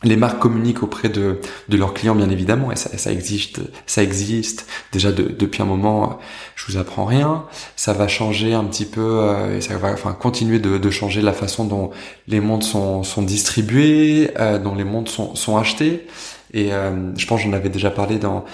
les 0.02 0.16
marques 0.16 0.38
communiquent 0.38 0.82
auprès 0.82 1.08
de, 1.08 1.40
de 1.68 1.76
leurs 1.76 1.94
clients 1.94 2.14
bien 2.14 2.28
évidemment 2.28 2.70
et 2.70 2.76
ça, 2.76 2.96
ça 2.98 3.10
existe 3.10 3.60
ça 3.86 4.02
existe 4.02 4.66
déjà 4.92 5.10
depuis 5.10 5.62
un 5.62 5.66
moment 5.66 6.18
je 6.56 6.72
vous 6.72 6.78
apprends 6.78 7.04
rien. 7.04 7.44
Ça 7.76 7.92
va 7.92 8.08
changer 8.08 8.54
un 8.54 8.64
petit 8.64 8.86
peu 8.86 9.20
euh, 9.20 9.58
et 9.58 9.60
ça 9.60 9.76
va 9.76 9.92
enfin 9.92 10.12
continuer 10.12 10.58
de, 10.58 10.78
de, 10.78 10.90
changer 10.90 11.22
la 11.22 11.32
façon 11.32 11.64
dont 11.64 11.90
les 12.28 12.40
montres 12.40 12.66
sont, 12.66 13.02
sont 13.02 13.22
distribuées 13.22 14.30
euh, 14.38 14.58
dont 14.58 14.74
les 14.74 14.84
montres 14.84 15.10
sont, 15.10 15.34
sont 15.34 15.56
achetées. 15.56 16.06
Et 16.52 16.72
euh, 16.72 17.16
je 17.16 17.26
pense 17.26 17.42
j'en 17.42 17.52
avais 17.52 17.68
déjà 17.68 17.90
parlé 17.90 18.18
dans 18.18 18.44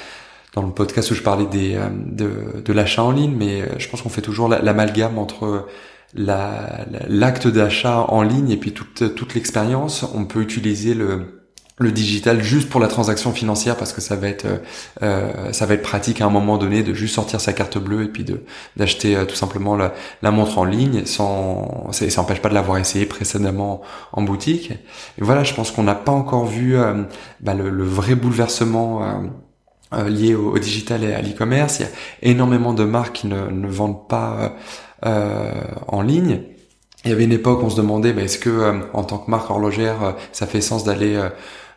dans 0.55 0.63
le 0.63 0.71
podcast 0.71 1.11
où 1.11 1.15
je 1.15 1.23
parlais 1.23 1.47
des 1.47 1.79
de, 1.91 2.63
de 2.63 2.73
l'achat 2.75 3.03
en 3.03 3.11
ligne 3.11 3.35
mais 3.35 3.63
je 3.79 3.89
pense 3.89 4.03
qu'on 4.03 4.11
fait 4.11 4.21
toujours 4.21 4.49
l'amalgame 4.49 5.17
entre 5.17 5.67
l'acte 6.15 7.49
d'achat 7.49 8.01
en 8.09 8.23
ligne 8.23 8.51
et 8.51 8.57
puis 8.57 8.73
toute, 8.73 9.15
toute 9.15 9.35
l'expérience, 9.35 10.05
on 10.15 10.25
peut 10.25 10.43
utiliser 10.43 10.95
le, 10.95 11.43
le 11.79 11.93
digital 11.93 12.43
juste 12.43 12.69
pour 12.71 12.81
la 12.81 12.89
transaction 12.89 13.33
financière 13.33 13.77
parce 13.77 13.93
que 13.93 14.01
ça 14.01 14.17
va 14.17 14.29
être 14.29 14.47
euh, 15.03 15.53
ça 15.53 15.67
va 15.67 15.75
être 15.75 15.83
pratique 15.83 16.21
à 16.21 16.27
un 16.27 16.31
moment 16.31 16.59
donné 16.59 16.83
de 16.83 16.93
juste 16.93 17.15
sortir 17.15 17.41
sa 17.41 17.53
carte 17.53 17.79
bleue 17.79 18.05
et 18.05 18.09
puis 18.09 18.25
de 18.25 18.45
d'acheter 18.77 19.17
euh, 19.17 19.25
tout 19.25 19.35
simplement 19.35 19.77
la, 19.77 19.95
la, 20.23 20.31
montre 20.31 20.59
en 20.59 20.65
ligne 20.65 21.05
sans 21.07 21.91
ça, 21.93 22.09
ça 22.09 22.21
empêche 22.21 22.41
pas 22.41 22.51
de 22.51 22.55
l'avoir 22.55 22.79
essayé 22.79 23.07
précédemment 23.07 23.81
en 24.13 24.23
boutique 24.23 24.71
et 24.71 25.23
voilà 25.23 25.45
je 25.45 25.55
pense 25.55 25.71
qu'on 25.71 25.83
n'a 25.83 25.95
pas 25.95 26.13
encore 26.13 26.47
vu 26.47 26.77
euh, 26.77 27.05
bah, 27.41 27.55
le, 27.55 27.71
le, 27.71 27.85
vrai 27.85 28.15
bouleversement 28.15 29.23
liées 30.09 30.35
au, 30.35 30.59
digital 30.59 31.05
et 31.05 31.13
à 31.13 31.21
l'e-commerce. 31.21 31.81
Il 31.81 31.83
y 31.83 31.85
a 31.85 32.33
énormément 32.33 32.73
de 32.73 32.85
marques 32.85 33.17
qui 33.17 33.27
ne, 33.27 33.49
ne 33.49 33.69
vendent 33.69 34.09
pas 34.09 34.55
en 35.05 36.03
ligne. 36.03 36.43
Il 37.05 37.11
y 37.11 37.13
avait 37.13 37.25
une 37.25 37.33
époque, 37.33 37.61
on 37.63 37.71
se 37.71 37.77
demandait, 37.77 38.13
bah, 38.13 38.23
est-ce 38.23 38.39
que 38.39 38.81
en 38.93 39.03
tant 39.05 39.19
que 39.19 39.31
marque 39.31 39.51
horlogère, 39.51 40.15
ça 40.33 40.47
fait 40.47 40.61
sens 40.61 40.85
d'aller 40.85 41.21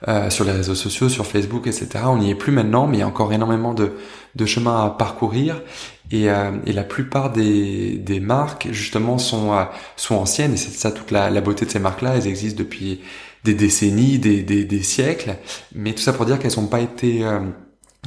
euh, 0.08 0.29
sur 0.29 0.44
les 0.46 0.51
réseaux 0.51 0.75
sociaux, 0.75 1.10
sur 1.10 1.25
Facebook, 1.25 1.65
etc. 1.65 1.88
On 2.05 2.17
n'y 2.17 2.29
est 2.29 2.36
plus 2.36 2.51
maintenant, 2.51 2.86
mais 2.86 2.98
il 2.98 3.00
y 3.00 3.03
a 3.03 3.08
encore 3.08 3.34
énormément 3.34 3.74
de, 3.74 3.94
de 4.36 4.46
chemin 4.46 4.86
à 4.86 4.89
parcourir. 4.91 5.63
Et, 6.12 6.29
euh, 6.29 6.51
et 6.67 6.74
la 6.74 6.84
plupart 6.84 7.32
des, 7.32 7.98
des, 7.98 8.20
marques, 8.20 8.67
justement, 8.72 9.17
sont, 9.17 9.53
euh, 9.53 9.63
sont 9.96 10.15
anciennes. 10.15 10.53
Et 10.53 10.58
c'est 10.58 10.70
ça 10.77 10.91
toute 10.91 11.10
la, 11.10 11.32
la 11.32 11.41
beauté 11.41 11.65
de 11.65 11.72
ces 11.72 11.79
marques-là. 11.79 12.17
Elles 12.17 12.27
existent 12.27 12.60
depuis 12.60 13.01
des 13.44 13.55
décennies, 13.55 14.20
des, 14.20 14.44
des, 14.44 14.63
des 14.65 14.84
siècles. 14.84 15.38
Mais 15.74 15.94
tout 15.94 16.03
ça 16.03 16.13
pour 16.13 16.25
dire 16.25 16.38
qu'elles 16.38 16.60
n'ont 16.60 16.67
pas 16.67 16.82
été 16.82 17.25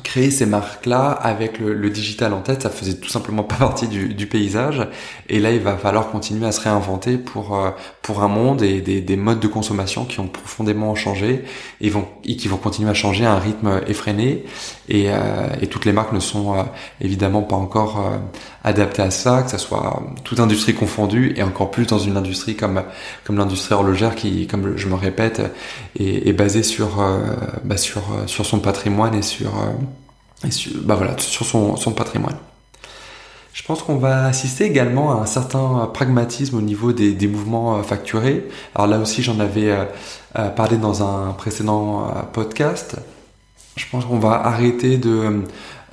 créer 0.03 0.31
ces 0.31 0.47
marques-là 0.47 1.11
avec 1.11 1.59
le, 1.59 1.91
digital 1.91 2.33
en 2.33 2.41
tête, 2.41 2.63
ça 2.63 2.71
faisait 2.71 2.95
tout 2.95 3.09
simplement 3.09 3.43
pas 3.43 3.57
partie 3.57 3.89
du, 3.89 4.15
du, 4.15 4.27
paysage. 4.27 4.87
Et 5.29 5.41
là, 5.41 5.51
il 5.53 5.61
va 5.61 5.77
falloir 5.77 6.11
continuer 6.11 6.47
à 6.47 6.53
se 6.53 6.61
réinventer 6.61 7.17
pour 7.17 7.57
euh, 7.57 7.71
pour 8.03 8.23
un 8.23 8.29
monde 8.29 8.63
et 8.63 8.81
des, 8.81 9.01
des, 9.01 9.17
modes 9.17 9.41
de 9.41 9.49
consommation 9.49 10.05
qui 10.05 10.21
ont 10.21 10.29
profondément 10.29 10.95
changé 10.95 11.45
et, 11.81 11.91
vont, 11.91 12.07
et 12.25 12.37
qui 12.37 12.49
vont 12.49 12.57
continuer 12.57 12.91
à 12.91 12.95
changer 12.95 13.27
à 13.27 13.33
un 13.33 13.39
rythme 13.39 13.81
effréné. 13.87 14.45
Et, 14.89 15.11
euh, 15.11 15.47
et 15.61 15.67
toutes 15.67 15.85
les 15.85 15.93
marques 15.93 16.13
ne 16.13 16.21
sont 16.21 16.55
euh, 16.55 16.63
évidemment 17.01 17.43
pas 17.43 17.57
encore 17.57 18.03
adaptées 18.65 19.03
à 19.03 19.11
ça, 19.11 19.43
que 19.43 19.51
ça 19.51 19.59
soit 19.59 20.03
toute 20.25 20.41
industrie 20.41 20.75
confondue 20.75 21.35
et 21.37 21.43
encore 21.43 21.71
plus 21.71 21.87
dans 21.87 21.99
une 21.99 22.17
industrie 22.17 22.57
comme 22.57 22.83
comme 23.25 23.37
l'industrie 23.37 23.75
horlogère 23.75 24.15
qui, 24.15 24.47
comme 24.47 24.77
je 24.77 24.89
me 24.89 24.95
répète, 24.95 25.43
est, 25.99 26.29
est 26.29 26.33
basée 26.33 26.63
sur 26.63 27.03
bah 27.65 27.77
sur 27.77 28.03
sur 28.27 28.47
son 28.47 28.61
patrimoine 28.61 29.15
et 29.15 29.23
sur 29.23 29.53
et 30.47 30.51
sur, 30.51 30.73
bah 30.83 30.95
voilà, 30.95 31.19
sur 31.19 31.45
son, 31.45 31.93
patrimoine. 31.93 32.37
Je 33.53 33.63
pense 33.65 33.83
qu'on 33.83 33.97
va 33.97 34.27
assister 34.27 34.65
également 34.65 35.11
à 35.11 35.23
un 35.23 35.27
certain 35.27 35.91
pragmatisme 35.93 36.57
au 36.57 36.61
niveau 36.61 36.93
des, 36.93 37.27
mouvements 37.27 37.79
euh, 37.79 37.83
facturés. 37.83 38.47
Alors 38.75 38.87
là 38.87 38.99
aussi, 38.99 39.23
j'en 39.23 39.41
avais 39.41 39.71
euh, 39.71 39.85
euh, 40.39 40.49
parlé 40.49 40.77
dans 40.77 41.03
un 41.03 41.33
précédent 41.33 42.13
podcast. 42.33 42.97
Je 43.77 43.85
pense 43.91 44.05
qu'on 44.05 44.19
va 44.19 44.33
arrêter 44.45 44.97
de, 44.97 45.45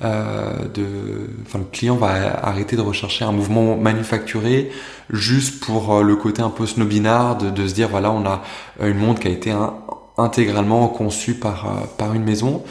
de, 0.02 0.84
enfin 1.46 1.60
le 1.60 1.64
client 1.64 1.96
va 1.96 2.44
arrêter 2.44 2.74
de 2.74 2.80
rechercher 2.82 3.24
un 3.24 3.30
mouvement 3.30 3.76
manufacturé 3.76 4.70
juste 5.10 5.64
pour 5.64 6.02
le 6.02 6.16
côté 6.16 6.42
un 6.42 6.50
peu 6.50 6.66
snobinard 6.66 7.36
de, 7.36 7.68
se 7.68 7.74
dire 7.74 7.88
voilà 7.88 8.10
on 8.10 8.26
a 8.26 8.42
une 8.80 8.98
montre 8.98 9.20
qui 9.20 9.28
a 9.28 9.30
été 9.30 9.54
intégralement 10.18 10.88
conçue 10.88 11.34
par 11.34 11.86
par 11.96 12.12
une 12.14 12.24
maison 12.24 12.64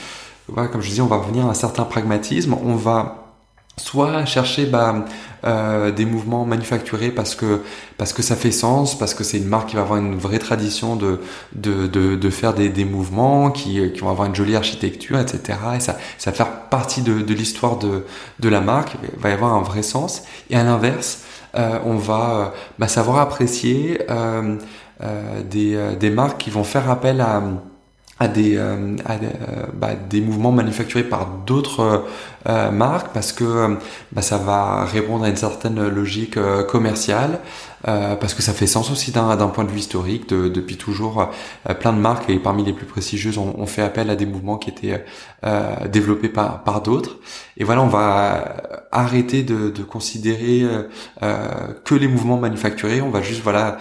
voilà, 0.47 0.69
comme 0.69 0.81
je 0.81 0.89
disais, 0.89 1.01
on 1.01 1.07
va 1.07 1.17
revenir 1.17 1.45
à 1.45 1.49
un 1.49 1.53
certain 1.53 1.83
pragmatisme. 1.83 2.55
On 2.63 2.75
va 2.75 3.25
soit 3.77 4.23
chercher 4.25 4.65
bah, 4.65 5.05
euh, 5.43 5.91
des 5.91 6.05
mouvements 6.05 6.45
manufacturés 6.45 7.11
parce 7.11 7.35
que 7.35 7.61
parce 7.97 8.13
que 8.13 8.21
ça 8.21 8.35
fait 8.35 8.51
sens, 8.51 8.97
parce 8.97 9.13
que 9.13 9.23
c'est 9.23 9.37
une 9.37 9.47
marque 9.47 9.69
qui 9.69 9.75
va 9.75 9.81
avoir 9.81 9.99
une 9.99 10.15
vraie 10.15 10.39
tradition 10.39 10.95
de 10.95 11.19
de, 11.53 11.87
de, 11.87 12.15
de 12.15 12.29
faire 12.29 12.53
des, 12.53 12.69
des 12.69 12.85
mouvements, 12.85 13.51
qui, 13.51 13.91
qui 13.91 13.99
vont 13.99 14.09
avoir 14.09 14.27
une 14.27 14.35
jolie 14.35 14.55
architecture, 14.55 15.19
etc. 15.19 15.59
Et 15.75 15.79
ça 15.79 15.97
ça 16.17 16.31
va 16.31 16.37
faire 16.37 16.69
partie 16.69 17.01
de, 17.01 17.21
de 17.21 17.33
l'histoire 17.33 17.77
de 17.77 18.05
de 18.39 18.49
la 18.49 18.61
marque. 18.61 18.95
Il 19.15 19.19
va 19.19 19.29
y 19.29 19.33
avoir 19.33 19.53
un 19.53 19.61
vrai 19.61 19.83
sens. 19.83 20.23
Et 20.49 20.55
à 20.55 20.63
l'inverse, 20.63 21.23
euh, 21.55 21.79
on 21.85 21.95
va 21.95 22.35
euh, 22.35 22.45
bah, 22.79 22.87
savoir 22.87 23.17
apprécier 23.19 24.01
euh, 24.09 24.57
euh, 25.03 25.43
des 25.43 25.95
des 25.97 26.09
marques 26.09 26.39
qui 26.39 26.49
vont 26.49 26.63
faire 26.63 26.89
appel 26.89 27.19
à 27.21 27.41
à 28.17 28.27
des, 28.29 28.55
euh, 28.55 28.95
euh, 29.09 29.65
bah, 29.73 29.89
des, 29.95 30.21
mouvements 30.21 30.53
manufacturés 30.53 31.03
par 31.03 31.27
d'autres 31.45 32.05
euh, 32.47 32.71
marques 32.71 33.11
parce 33.13 33.33
que 33.33 33.77
bah, 34.13 34.21
ça 34.21 34.37
va 34.37 34.85
répondre 34.85 35.25
à 35.25 35.29
une 35.29 35.35
certaine 35.35 35.87
logique 35.87 36.37
commerciale 36.67 37.39
parce 37.83 38.33
que 38.33 38.41
ça 38.41 38.53
fait 38.53 38.65
sens 38.65 38.89
aussi 38.89 39.11
d'un 39.11 39.35
point 39.49 39.63
de 39.63 39.69
vue 39.69 39.77
historique 39.77 40.27
de, 40.27 40.47
depuis 40.47 40.75
toujours 40.75 41.29
plein 41.79 41.93
de 41.93 41.99
marques 41.99 42.27
et 42.31 42.39
parmi 42.39 42.65
les 42.65 42.73
plus 42.73 42.87
prestigieuses 42.87 43.37
ont 43.37 43.53
on 43.59 43.67
fait 43.67 43.83
appel 43.83 44.09
à 44.09 44.15
des 44.15 44.25
mouvements 44.25 44.57
qui 44.57 44.71
étaient 44.71 45.05
développés 45.91 46.29
par, 46.29 46.63
par 46.63 46.81
d'autres. 46.81 47.19
Et 47.57 47.63
voilà 47.63 47.83
on 47.83 47.87
va 47.87 48.87
arrêter 48.91 49.43
de, 49.43 49.69
de 49.69 49.83
considérer 49.83 50.65
que 51.21 51.93
les 51.93 52.07
mouvements 52.07 52.37
manufacturés. 52.37 53.01
On 53.01 53.11
va 53.11 53.21
juste 53.21 53.43
voilà 53.43 53.77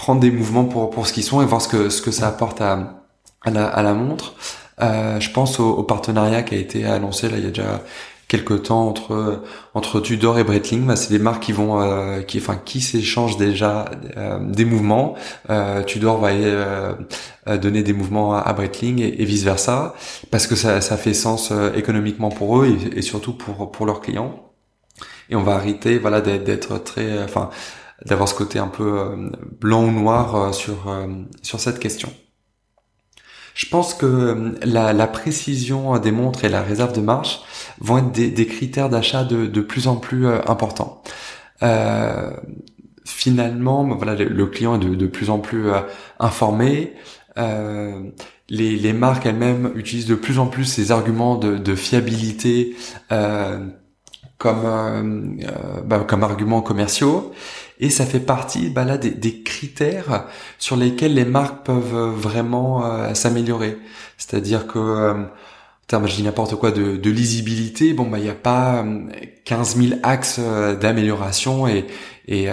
prendre 0.00 0.20
des 0.20 0.30
mouvements 0.30 0.64
pour 0.64 0.88
pour 0.88 1.06
ce 1.06 1.12
qu'ils 1.12 1.24
sont 1.24 1.42
et 1.42 1.44
voir 1.44 1.60
ce 1.60 1.68
que 1.68 1.90
ce 1.90 2.00
que 2.00 2.10
ça 2.10 2.26
apporte 2.28 2.62
à 2.62 3.02
à 3.42 3.50
la, 3.50 3.66
à 3.66 3.82
la 3.82 3.92
montre. 3.92 4.34
Euh, 4.80 5.20
je 5.20 5.30
pense 5.30 5.60
au, 5.60 5.68
au, 5.80 5.82
partenariat 5.82 6.42
qui 6.42 6.54
a 6.54 6.58
été 6.58 6.86
annoncé 6.86 7.28
là 7.28 7.36
il 7.36 7.44
y 7.44 7.46
a 7.46 7.50
déjà 7.50 7.82
quelques 8.28 8.62
temps 8.62 8.88
entre 8.88 9.42
entre 9.74 10.00
Tudor 10.00 10.38
et 10.38 10.44
Breitling. 10.44 10.86
Bah, 10.86 10.96
c'est 10.96 11.10
des 11.10 11.18
marques 11.18 11.42
qui 11.42 11.52
vont 11.52 11.82
euh, 11.82 12.22
qui 12.22 12.38
enfin 12.38 12.56
qui 12.64 12.80
s'échangent 12.80 13.36
déjà 13.36 13.90
euh, 14.16 14.38
des 14.40 14.64
mouvements. 14.64 15.16
Euh, 15.50 15.82
Tudor 15.82 16.18
va 16.18 16.30
euh, 16.30 16.94
donner 17.60 17.82
des 17.82 17.92
mouvements 17.92 18.34
à, 18.34 18.52
Breitling 18.54 19.00
et, 19.02 19.24
vice 19.26 19.44
versa 19.44 19.94
parce 20.30 20.46
que 20.46 20.56
ça 20.56 20.80
ça 20.80 20.96
fait 20.96 21.12
sens 21.12 21.52
économiquement 21.74 22.30
pour 22.30 22.62
eux 22.62 22.66
et, 22.68 22.98
et, 22.98 23.02
surtout 23.02 23.34
pour 23.34 23.70
pour 23.70 23.84
leurs 23.84 24.00
clients. 24.00 24.32
Et 25.28 25.36
on 25.36 25.42
va 25.42 25.56
arrêter 25.56 25.98
voilà 25.98 26.20
d'être 26.22 26.78
très 26.78 27.22
enfin 27.22 27.50
d'avoir 28.06 28.28
ce 28.28 28.34
côté 28.34 28.58
un 28.58 28.68
peu 28.68 28.98
euh, 28.98 29.30
blanc 29.60 29.84
ou 29.84 29.90
noir 29.90 30.34
euh, 30.34 30.52
sur 30.52 30.88
euh, 30.88 31.06
sur 31.42 31.60
cette 31.60 31.78
question. 31.78 32.10
Je 33.54 33.66
pense 33.68 33.94
que 33.94 34.54
la, 34.62 34.92
la, 34.92 35.06
précision 35.06 35.98
des 35.98 36.12
montres 36.12 36.44
et 36.44 36.48
la 36.48 36.62
réserve 36.62 36.94
de 36.94 37.00
marche 37.00 37.40
vont 37.80 37.98
être 37.98 38.12
des, 38.12 38.30
des 38.30 38.46
critères 38.46 38.88
d'achat 38.88 39.24
de, 39.24 39.46
de, 39.46 39.60
plus 39.60 39.86
en 39.86 39.96
plus 39.96 40.26
importants. 40.26 41.02
Euh, 41.62 42.30
finalement, 43.04 43.84
voilà, 43.84 44.14
le, 44.14 44.46
client 44.46 44.76
est 44.76 44.84
de, 44.84 44.94
de, 44.94 45.06
plus 45.06 45.28
en 45.28 45.40
plus 45.40 45.66
informé. 46.18 46.94
Euh, 47.38 48.04
les, 48.48 48.76
les, 48.76 48.92
marques 48.94 49.26
elles-mêmes 49.26 49.72
utilisent 49.74 50.06
de 50.06 50.14
plus 50.14 50.38
en 50.38 50.46
plus 50.46 50.64
ces 50.64 50.90
arguments 50.90 51.36
de, 51.36 51.58
de 51.58 51.74
fiabilité 51.74 52.76
comme 54.38 55.38
bah, 55.84 56.04
comme 56.08 56.22
arguments 56.22 56.62
commerciaux 56.62 57.32
et 57.80 57.90
ça 57.90 58.04
fait 58.04 58.20
partie 58.20 58.68
bah 58.68 58.84
là 58.84 58.98
des, 58.98 59.42
critères 59.42 60.26
sur 60.58 60.76
lesquels 60.76 61.14
les 61.14 61.24
marques 61.24 61.64
peuvent 61.64 62.14
vraiment 62.14 62.84
euh, 62.84 63.14
s'améliorer. 63.14 63.78
C'est-à-dire 64.18 64.66
que 64.66 64.78
euh, 64.78 65.14
je 66.06 66.14
dis 66.14 66.22
n'importe 66.22 66.54
quoi 66.56 66.70
de, 66.70 67.10
lisibilité, 67.10 67.94
bon 67.94 68.04
bah 68.04 68.18
il 68.18 68.24
n'y 68.24 68.30
a 68.30 68.34
pas 68.34 68.84
15 69.44 69.76
euh, 69.76 69.88
000 69.88 70.00
axes 70.02 70.36
euh, 70.38 70.76
d'amélioration 70.76 71.66
et 71.66 71.86
et, 72.28 72.46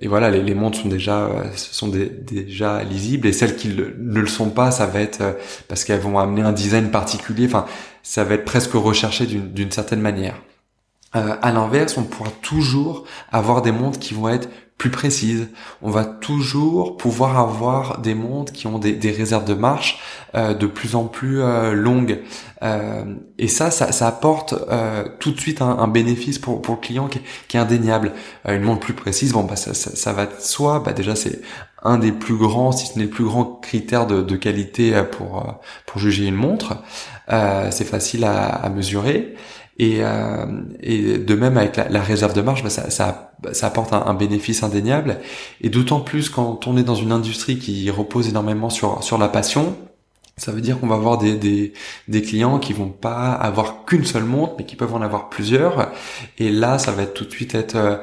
et 0.00 0.06
voilà 0.06 0.30
les, 0.30 0.40
les, 0.40 0.54
montres 0.54 0.78
sont 0.78 0.88
déjà 0.88 1.28
sont 1.56 1.88
déjà 1.88 2.84
lisibles. 2.84 3.26
Et 3.26 3.32
celles 3.32 3.56
qui 3.56 3.68
ne 3.68 4.20
le 4.20 4.26
sont 4.28 4.50
pas 4.50 4.70
ça 4.70 4.86
va 4.86 5.00
être 5.00 5.36
parce 5.66 5.82
qu'elles 5.84 6.00
vont 6.00 6.16
amener 6.18 6.42
un 6.42 6.52
design 6.52 6.90
particulier. 6.92 7.46
Enfin 7.46 7.64
ça 8.04 8.22
va 8.22 8.34
être 8.34 8.44
presque 8.44 8.74
recherché 8.74 9.26
d'une 9.26 9.72
certaine 9.72 10.00
manière 10.00 10.36
euh, 11.14 11.36
à 11.42 11.52
l'inverse, 11.52 11.96
on 11.98 12.04
pourra 12.04 12.30
toujours 12.42 13.04
avoir 13.30 13.62
des 13.62 13.72
montres 13.72 13.98
qui 13.98 14.14
vont 14.14 14.28
être 14.28 14.48
plus 14.82 14.90
précises. 14.90 15.46
On 15.80 15.90
va 15.90 16.04
toujours 16.04 16.96
pouvoir 16.96 17.38
avoir 17.38 18.00
des 18.00 18.14
montres 18.14 18.52
qui 18.52 18.66
ont 18.66 18.80
des, 18.80 19.12
réserves 19.12 19.44
de 19.44 19.54
marche 19.54 20.00
euh, 20.34 20.54
de 20.54 20.66
plus 20.66 20.96
en 20.96 21.04
plus 21.04 21.40
euh, 21.40 21.72
longues. 21.72 22.18
Euh, 22.64 23.04
et 23.38 23.46
ça, 23.46 23.70
ça, 23.70 24.08
apporte 24.08 24.56
tout 25.20 25.30
de 25.30 25.38
suite 25.38 25.62
un, 25.62 25.86
bénéfice 25.86 26.40
pour, 26.40 26.60
pour 26.62 26.74
le 26.74 26.80
client 26.80 27.08
qui, 27.08 27.56
est 27.56 27.60
indéniable. 27.60 28.10
une 28.44 28.62
montre 28.62 28.80
plus 28.80 28.94
précise, 28.94 29.32
bon, 29.32 29.44
bah, 29.44 29.54
ça, 29.54 29.72
ça, 29.72 29.94
ça 29.94 30.12
va 30.12 30.26
de 30.26 30.40
soi. 30.40 30.82
Bah, 30.84 30.92
déjà, 30.92 31.14
c'est 31.14 31.42
un 31.84 31.98
des 31.98 32.10
plus 32.10 32.36
grands, 32.36 32.72
si 32.72 32.86
ce 32.86 32.98
n'est 32.98 33.04
le 33.04 33.10
plus 33.10 33.24
grand 33.24 33.44
critère 33.44 34.08
de, 34.08 34.20
de 34.20 34.36
qualité 34.36 35.00
pour, 35.12 35.60
pour 35.86 36.00
juger 36.00 36.26
une 36.26 36.34
montre. 36.34 36.82
c'est 37.28 37.84
facile 37.84 38.24
à, 38.24 38.46
à 38.46 38.68
mesurer. 38.68 39.36
Et, 39.78 39.98
euh, 40.00 40.46
de 41.18 41.34
même 41.34 41.56
avec 41.56 41.76
la, 41.76 42.02
réserve 42.02 42.34
de 42.34 42.42
marge, 42.42 42.62
bah 42.62 42.70
ça, 42.70 43.32
apporte 43.62 43.92
un, 43.92 44.04
un, 44.06 44.14
bénéfice 44.14 44.62
indéniable. 44.62 45.18
Et 45.60 45.70
d'autant 45.70 46.00
plus 46.00 46.28
quand 46.28 46.66
on 46.66 46.76
est 46.76 46.82
dans 46.82 46.94
une 46.94 47.12
industrie 47.12 47.58
qui 47.58 47.90
repose 47.90 48.28
énormément 48.28 48.70
sur 48.70 49.18
la 49.18 49.28
passion, 49.28 49.74
ça 50.38 50.50
veut 50.50 50.62
dire 50.62 50.80
qu'on 50.80 50.86
va 50.86 50.94
avoir 50.94 51.18
des, 51.18 51.34
des, 52.08 52.22
clients 52.22 52.58
qui 52.58 52.72
vont 52.72 52.88
pas 52.88 53.32
avoir 53.32 53.84
qu'une 53.84 54.04
seule 54.04 54.24
montre, 54.24 54.54
mais 54.58 54.64
qui 54.64 54.76
peuvent 54.76 54.94
en 54.94 55.02
avoir 55.02 55.28
plusieurs. 55.28 55.90
Et 56.38 56.50
là, 56.50 56.78
ça 56.78 56.90
va 56.90 57.04
tout 57.04 57.24
de 57.26 57.30
suite 57.30 57.54
être 57.54 57.76
euh, 57.76 57.96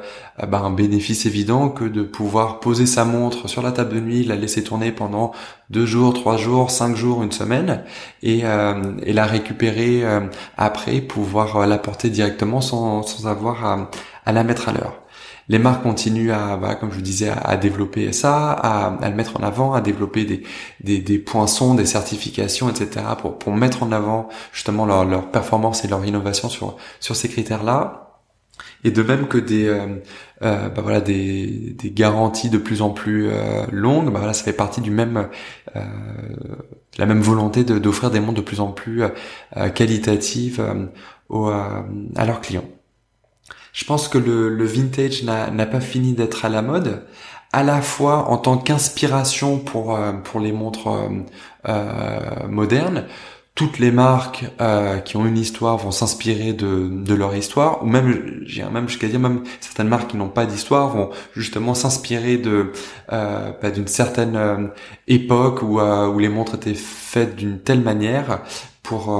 bah, 0.46 0.60
un 0.60 0.70
bénéfice 0.70 1.26
évident 1.26 1.70
que 1.70 1.84
de 1.84 2.02
pouvoir 2.02 2.60
poser 2.60 2.86
sa 2.86 3.04
montre 3.04 3.48
sur 3.48 3.62
la 3.62 3.72
table 3.72 3.94
de 3.94 4.00
nuit, 4.00 4.24
la 4.24 4.36
laisser 4.36 4.62
tourner 4.62 4.92
pendant 4.92 5.32
deux 5.70 5.86
jours, 5.86 6.14
trois 6.14 6.36
jours, 6.36 6.70
cinq 6.70 6.94
jours, 6.94 7.22
une 7.24 7.32
semaine, 7.32 7.82
et, 8.22 8.42
euh, 8.44 8.92
la 9.04 9.26
récupérer 9.26 10.04
euh, 10.04 10.20
après, 10.56 11.00
pouvoir 11.00 11.66
la 11.66 11.78
porter 11.78 12.10
directement 12.10 12.60
sans, 12.60 13.02
sans 13.02 13.26
avoir 13.26 13.88
à 14.24 14.32
la 14.32 14.44
mettre 14.44 14.68
à 14.68 14.72
l'heure. 14.72 15.02
Les 15.50 15.58
marques 15.58 15.82
continuent 15.82 16.30
à, 16.30 16.56
bah, 16.56 16.76
comme 16.76 16.90
je 16.90 16.94
vous 16.94 17.02
disais, 17.02 17.28
à, 17.28 17.56
développer 17.56 18.12
ça, 18.12 18.52
à, 18.52 19.08
le 19.08 19.14
mettre 19.16 19.36
en 19.36 19.42
avant, 19.42 19.72
à 19.74 19.80
développer 19.80 20.24
des, 20.24 20.42
des, 20.82 20.98
des 21.00 21.18
poinçons, 21.18 21.74
des 21.74 21.86
certifications, 21.86 22.70
etc. 22.70 23.04
pour, 23.20 23.36
pour 23.36 23.52
mettre 23.52 23.82
en 23.82 23.90
avant 23.90 24.28
justement 24.52 24.86
leur, 24.86 25.04
leur 25.04 25.30
performance 25.32 25.84
et 25.84 25.88
leur 25.88 26.04
innovation 26.04 26.48
sur, 26.48 26.76
sur 27.00 27.16
ces 27.16 27.28
critères-là 27.28 28.06
et 28.84 28.92
de 28.92 29.02
même 29.02 29.26
que 29.26 29.38
des 29.38 29.66
euh, 29.66 29.86
euh, 30.42 30.68
bah 30.68 30.82
voilà 30.82 31.00
des, 31.00 31.74
des, 31.76 31.90
garanties 31.90 32.48
de 32.50 32.58
plus 32.58 32.82
en 32.82 32.90
plus 32.90 33.28
euh, 33.28 33.66
longues 33.72 34.10
bah 34.12 34.20
voilà 34.20 34.34
ça 34.34 34.44
fait 34.44 34.52
partie 34.52 34.80
du 34.80 34.90
même 34.90 35.28
la 36.98 37.06
même 37.06 37.20
volonté 37.20 37.64
d'offrir 37.64 38.10
des 38.10 38.20
montres 38.20 38.38
de 38.38 38.44
plus 38.44 38.60
en 38.60 38.72
plus 38.72 39.02
qualitatives 39.74 40.64
à 41.30 42.26
leurs 42.26 42.40
clients 42.40 42.64
je 43.72 43.84
pense 43.84 44.08
que 44.08 44.18
le, 44.18 44.48
le 44.48 44.64
vintage 44.64 45.22
n'a 45.24 45.66
pas 45.66 45.80
fini 45.80 46.12
d'être 46.14 46.44
à 46.44 46.48
la 46.48 46.62
mode 46.62 47.06
à 47.52 47.62
la 47.64 47.82
fois 47.82 48.28
en 48.30 48.36
tant 48.36 48.58
qu'inspiration 48.58 49.58
pour 49.58 49.98
pour 50.24 50.40
les 50.40 50.52
montres 50.52 50.88
modernes. 52.48 53.06
Toutes 53.56 53.78
les 53.78 53.90
marques 53.90 54.46
euh, 54.60 54.98
qui 55.00 55.16
ont 55.16 55.26
une 55.26 55.36
histoire 55.36 55.76
vont 55.76 55.90
s'inspirer 55.90 56.54
de, 56.54 56.88
de 56.88 57.14
leur 57.14 57.34
histoire, 57.34 57.82
ou 57.82 57.86
même, 57.86 58.40
j'ai 58.46 58.64
même 58.64 58.88
jusqu'à 58.88 59.08
dire 59.08 59.20
même 59.20 59.42
certaines 59.60 59.88
marques 59.88 60.12
qui 60.12 60.16
n'ont 60.16 60.28
pas 60.28 60.46
d'histoire 60.46 60.88
vont 60.88 61.10
justement 61.34 61.74
s'inspirer 61.74 62.38
de 62.38 62.72
euh, 63.12 63.50
bah, 63.60 63.70
d'une 63.70 63.88
certaine 63.88 64.36
euh, 64.36 64.68
époque 65.08 65.62
où, 65.62 65.78
euh, 65.80 66.06
où 66.06 66.18
les 66.18 66.30
montres 66.30 66.54
étaient 66.54 66.74
faites 66.74 67.36
d'une 67.36 67.58
telle 67.58 67.80
manière 67.80 68.40
pour 68.82 69.14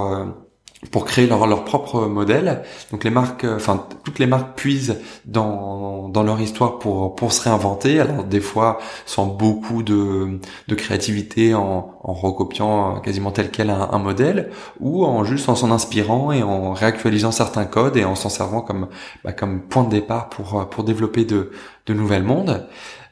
pour 0.90 1.04
créer 1.04 1.26
leur, 1.26 1.46
leur 1.46 1.64
propre 1.64 2.06
modèle. 2.06 2.62
Donc 2.90 3.04
les 3.04 3.10
marques, 3.10 3.44
euh, 3.44 3.56
enfin 3.56 3.86
toutes 4.02 4.18
les 4.18 4.26
marques 4.26 4.56
puisent 4.56 4.98
dans, 5.26 6.08
dans 6.08 6.22
leur 6.22 6.40
histoire 6.40 6.78
pour, 6.78 7.14
pour 7.14 7.32
se 7.32 7.42
réinventer. 7.42 8.00
Alors 8.00 8.24
des 8.24 8.40
fois 8.40 8.78
sans 9.04 9.26
beaucoup 9.26 9.82
de, 9.82 10.40
de 10.68 10.74
créativité 10.74 11.54
en, 11.54 11.94
en 12.02 12.12
recopiant 12.14 13.00
quasiment 13.00 13.30
tel 13.30 13.50
quel 13.50 13.68
un, 13.70 13.90
un, 13.92 13.98
modèle, 13.98 14.50
ou 14.80 15.04
en 15.04 15.22
juste 15.24 15.48
en 15.48 15.54
s'en 15.54 15.70
inspirant 15.70 16.32
et 16.32 16.42
en 16.42 16.72
réactualisant 16.72 17.32
certains 17.32 17.66
codes 17.66 17.96
et 17.96 18.04
en 18.04 18.14
s'en 18.14 18.30
servant 18.30 18.62
comme, 18.62 18.88
bah, 19.24 19.32
comme 19.32 19.60
point 19.60 19.84
de 19.84 19.90
départ 19.90 20.30
pour, 20.30 20.68
pour 20.70 20.84
développer 20.84 21.24
de, 21.24 21.50
de 21.86 21.94
nouvelles 21.94 22.22
mondes. 22.24 22.66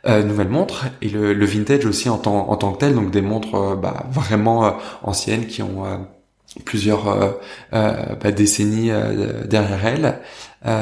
Euh, 0.07 0.23
nouvelles 0.23 0.49
montres 0.49 0.87
et 1.03 1.09
le, 1.09 1.35
le, 1.35 1.45
vintage 1.45 1.85
aussi 1.85 2.09
en 2.09 2.19
tant, 2.19 2.49
en 2.49 2.57
tant 2.57 2.73
que 2.73 2.79
tel, 2.79 2.95
donc 2.95 3.11
des 3.11 3.21
montres 3.21 3.57
euh, 3.57 3.75
bah, 3.75 4.07
vraiment 4.11 4.65
euh, 4.65 4.71
anciennes 5.03 5.47
qui 5.47 5.61
ont 5.61 5.85
plusieurs 6.65 7.09
euh, 7.09 7.31
euh, 7.73 8.15
bah, 8.17 8.33
décennies 8.33 8.91
euh, 8.91 9.45
derrière 9.45 9.85
elle. 9.87 10.21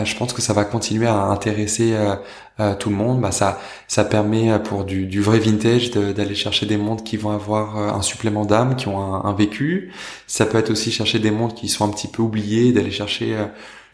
je 0.05 0.17
pense 0.17 0.33
que 0.33 0.43
ça 0.43 0.53
va 0.53 0.65
continuer 0.65 1.07
à 1.07 1.25
intéresser 1.25 1.95
tout 2.79 2.89
le 2.89 2.97
monde. 2.97 3.21
Bah, 3.21 3.33
ça, 3.33 3.61
ça 3.89 4.05
permet 4.05 4.59
pour 4.61 4.85
du, 4.85 5.07
du 5.07 5.21
vrai 5.21 5.39
vintage 5.39 5.91
d'aller 5.91 6.35
chercher 6.35 6.67
des 6.67 6.77
montres 6.77 7.05
qui 7.05 7.17
vont 7.17 7.31
avoir 7.31 7.77
un 7.77 8.03
supplément 8.03 8.45
d'âme, 8.47 8.77
qui 8.77 8.89
ont 8.89 9.01
un, 9.01 9.25
un, 9.25 9.35
vécu. 9.35 9.93
Ça 10.27 10.47
peut 10.47 10.59
être 10.59 10.71
aussi 10.71 10.91
chercher 10.91 11.19
des 11.19 11.31
montres 11.31 11.55
qui 11.55 11.69
sont 11.69 11.85
un 11.85 11.91
petit 11.91 12.09
peu 12.09 12.23
oubliées, 12.23 12.73
d'aller 12.73 12.91
chercher 12.91 13.37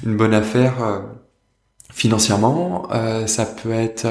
une 0.05 0.17
bonne 0.17 0.35
affaire 0.35 1.03
financièrement. 1.93 2.89
ça 3.27 3.47
peut 3.47 3.73
être 3.73 4.07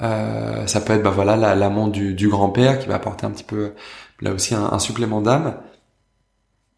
ça 0.00 0.80
peut 0.80 0.92
être 0.94 1.02
bah 1.02 1.12
voilà 1.14 1.36
la, 1.36 1.54
la 1.54 1.70
montre 1.70 1.92
du, 1.92 2.14
du 2.14 2.28
grand-père 2.28 2.80
qui 2.80 2.88
va 2.88 2.96
apporter 2.96 3.26
un 3.26 3.30
petit 3.30 3.44
peu 3.44 3.74
là 4.20 4.32
aussi 4.32 4.54
un, 4.54 4.64
un 4.72 4.78
supplément 4.78 5.20
d'âme 5.20 5.54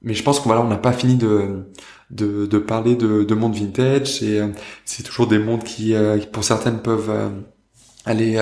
mais 0.07 0.15
je 0.15 0.23
pense 0.23 0.39
qu'on 0.41 0.49
voilà, 0.49 0.63
on 0.63 0.69
n'a 0.69 0.79
pas 0.79 0.93
fini 0.93 1.17
de, 1.17 1.67
de, 2.11 2.47
de 2.47 2.59
parler 2.59 2.95
de, 2.95 3.25
de 3.25 3.35
monde 3.35 3.55
vintage. 3.55 4.23
Et 4.23 4.41
euh, 4.41 4.49
c'est 4.85 5.03
toujours 5.03 5.27
des 5.27 5.39
mondes 5.39 5.65
qui, 5.65 5.95
euh, 5.95 6.19
pour 6.33 6.45
certaines, 6.45 6.81
peuvent 6.81 7.11
euh, 7.11 7.29
aller 8.07 8.39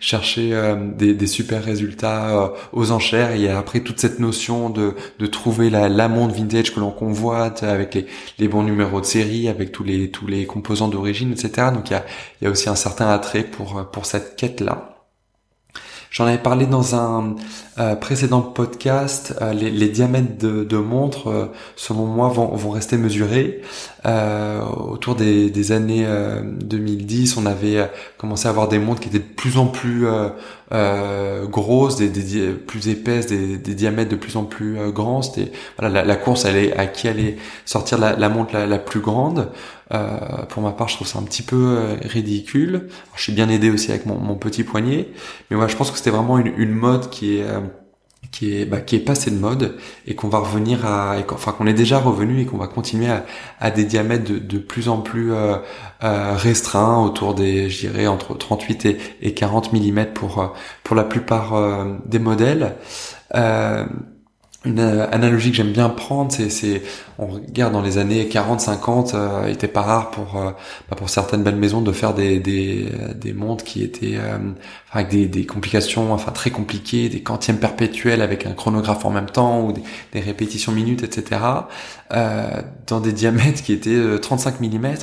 chercher 0.00 0.74
des, 0.96 1.12
des, 1.14 1.26
super 1.26 1.62
résultats 1.62 2.54
aux 2.72 2.90
enchères. 2.90 3.32
Et 3.32 3.50
après 3.50 3.80
toute 3.80 4.00
cette 4.00 4.18
notion 4.18 4.70
de, 4.70 4.94
de 5.18 5.26
trouver 5.26 5.68
la, 5.68 5.90
la 5.90 6.08
monde 6.08 6.32
vintage 6.32 6.74
que 6.74 6.80
l'on 6.80 6.90
convoite 6.90 7.62
avec 7.64 7.94
les, 7.94 8.06
les 8.38 8.48
bons 8.48 8.62
numéros 8.62 9.02
de 9.02 9.06
série, 9.06 9.48
avec 9.48 9.72
tous 9.72 9.84
les 9.84 10.10
tous 10.10 10.26
les 10.26 10.46
composants 10.46 10.88
d'origine, 10.88 11.32
etc. 11.32 11.68
Donc 11.74 11.90
il 11.90 11.92
y 11.92 11.96
a, 11.96 12.04
il 12.40 12.44
y 12.44 12.48
a 12.48 12.50
aussi 12.50 12.70
un 12.70 12.76
certain 12.76 13.10
attrait 13.10 13.44
pour 13.44 13.90
pour 13.90 14.06
cette 14.06 14.36
quête 14.36 14.62
là. 14.62 14.93
J'en 16.14 16.26
avais 16.26 16.38
parlé 16.38 16.66
dans 16.66 16.94
un 16.94 17.34
euh, 17.80 17.96
précédent 17.96 18.40
podcast. 18.40 19.34
Euh, 19.42 19.52
les, 19.52 19.88
diamètres 19.88 20.38
de, 20.38 20.62
de 20.62 20.76
montres, 20.76 21.28
euh, 21.28 21.46
selon 21.74 22.06
moi, 22.06 22.28
vont 22.28 22.70
rester 22.70 22.96
mesurés. 22.96 23.62
Autour 24.06 25.14
des, 25.14 25.50
des 25.50 25.72
années 25.72 26.06
2010, 26.60 27.36
on 27.36 27.46
avait 27.46 27.90
commencé 28.18 28.46
à 28.46 28.50
avoir 28.50 28.68
des 28.68 28.78
montres 28.78 29.00
qui 29.00 29.08
étaient 29.08 29.18
de 29.18 29.24
plus 29.24 29.56
en 29.56 29.66
plus 29.66 30.06
grosses, 31.50 31.96
des, 31.96 32.08
des, 32.08 32.48
plus 32.52 32.88
épaisses, 32.88 33.26
des, 33.26 33.56
des, 33.56 33.74
diamètres 33.74 34.10
de 34.10 34.16
plus 34.16 34.36
en 34.36 34.44
plus 34.44 34.76
grands. 34.92 35.22
C'était 35.22 35.52
voilà, 35.78 36.02
la, 36.02 36.04
la, 36.04 36.16
course, 36.16 36.44
est 36.44 36.76
à 36.76 36.86
qui 36.86 37.08
allait 37.08 37.36
sortir 37.64 37.98
la, 37.98 38.14
la 38.16 38.28
montre 38.28 38.52
la, 38.54 38.66
la 38.66 38.78
plus 38.78 39.00
grande. 39.00 39.48
Euh, 39.92 40.44
pour 40.48 40.62
ma 40.62 40.72
part, 40.72 40.88
je 40.88 40.96
trouve 40.96 41.06
ça 41.06 41.18
un 41.18 41.22
petit 41.22 41.42
peu 41.42 41.76
euh, 41.78 41.96
ridicule. 42.02 42.88
je 43.16 43.22
suis 43.22 43.32
bien 43.32 43.48
aidé 43.48 43.70
aussi 43.70 43.90
avec 43.90 44.06
mon, 44.06 44.18
mon 44.18 44.36
petit 44.36 44.64
poignet, 44.64 45.08
mais 45.50 45.56
moi, 45.56 45.68
je 45.68 45.76
pense 45.76 45.90
que 45.90 45.98
c'était 45.98 46.10
vraiment 46.10 46.38
une, 46.38 46.52
une, 46.56 46.72
mode 46.72 47.10
qui 47.10 47.38
est 47.38 47.42
euh, 47.42 47.60
qui 48.30 48.56
est 48.56 48.64
bah, 48.64 48.80
qui 48.80 48.96
est 48.96 49.00
passée 49.00 49.30
de 49.30 49.38
mode 49.38 49.76
et 50.06 50.14
qu'on 50.14 50.28
va 50.28 50.38
revenir 50.38 50.86
à, 50.86 51.16
enfin 51.32 51.52
qu'on 51.52 51.66
est 51.66 51.74
déjà 51.74 51.98
revenu 51.98 52.40
et 52.40 52.46
qu'on 52.46 52.58
va 52.58 52.66
continuer 52.66 53.08
à, 53.08 53.24
à, 53.60 53.70
des 53.70 53.84
diamètres 53.84 54.24
de, 54.30 54.38
de 54.38 54.58
plus 54.58 54.88
en 54.88 54.98
plus 54.98 55.32
euh, 55.32 55.56
restreints, 56.02 57.02
autour 57.04 57.34
des, 57.34 57.70
je 57.70 57.88
dirais 57.88 58.06
entre 58.06 58.36
38 58.36 58.86
et, 58.86 58.98
et 59.22 59.34
40 59.34 59.72
mm 59.72 60.06
pour 60.14 60.54
pour 60.82 60.96
la 60.96 61.04
plupart 61.04 61.54
des 62.06 62.18
modèles. 62.18 62.76
Euh, 63.34 63.84
une 64.64 64.80
analogie 64.80 65.50
que 65.50 65.58
j'aime 65.58 65.72
bien 65.72 65.90
prendre, 65.90 66.32
c'est, 66.32 66.82
on 67.18 67.26
regarde 67.26 67.72
dans 67.72 67.82
les 67.82 67.98
années 67.98 68.24
40-50, 68.24 69.12
euh, 69.14 69.44
il 69.46 69.52
était 69.52 69.68
pas 69.68 69.82
rare 69.82 70.10
pour, 70.10 70.36
euh, 70.36 70.50
bah, 70.88 70.96
pour 70.96 71.08
certaines 71.08 71.42
belles 71.42 71.56
maisons 71.56 71.80
de 71.80 71.92
faire 71.92 72.14
des, 72.14 72.40
des, 72.40 72.88
des 73.14 73.32
montres 73.32 73.64
qui 73.64 73.82
étaient 73.82 74.16
euh, 74.16 74.38
avec 74.90 75.08
des, 75.08 75.26
des, 75.26 75.46
complications, 75.46 76.12
enfin 76.12 76.32
très 76.32 76.50
compliquées, 76.50 77.08
des 77.08 77.22
quantièmes 77.22 77.58
perpétuels 77.58 78.22
avec 78.22 78.46
un 78.46 78.52
chronographe 78.52 79.04
en 79.04 79.10
même 79.10 79.30
temps 79.30 79.62
ou 79.62 79.72
des, 79.72 80.20
répétitions 80.20 80.72
minutes, 80.72 81.02
etc. 81.02 81.40
Euh, 82.12 82.62
dans 82.86 83.00
des 83.00 83.12
diamètres 83.12 83.62
qui 83.62 83.72
étaient 83.72 84.18
35 84.20 84.60
mm. 84.60 84.94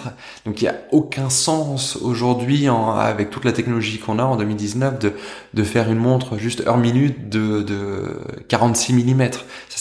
Donc 0.46 0.62
il 0.62 0.66
n'y 0.66 0.70
a 0.70 0.76
aucun 0.92 1.30
sens 1.30 1.98
aujourd'hui, 1.98 2.68
avec 2.68 3.30
toute 3.30 3.46
la 3.46 3.52
technologie 3.52 4.00
qu'on 4.00 4.20
a 4.20 4.24
en 4.24 4.36
2019, 4.38 5.00
de, 5.00 5.14
de 5.54 5.64
faire 5.64 5.92
une 5.92 6.00
montre 6.00 6.38
juste 6.38 6.66
heure 6.68 6.78
minute 6.78 7.30
de, 7.30 7.62
de 7.62 8.22
46 8.48 8.94
mm 8.94 9.30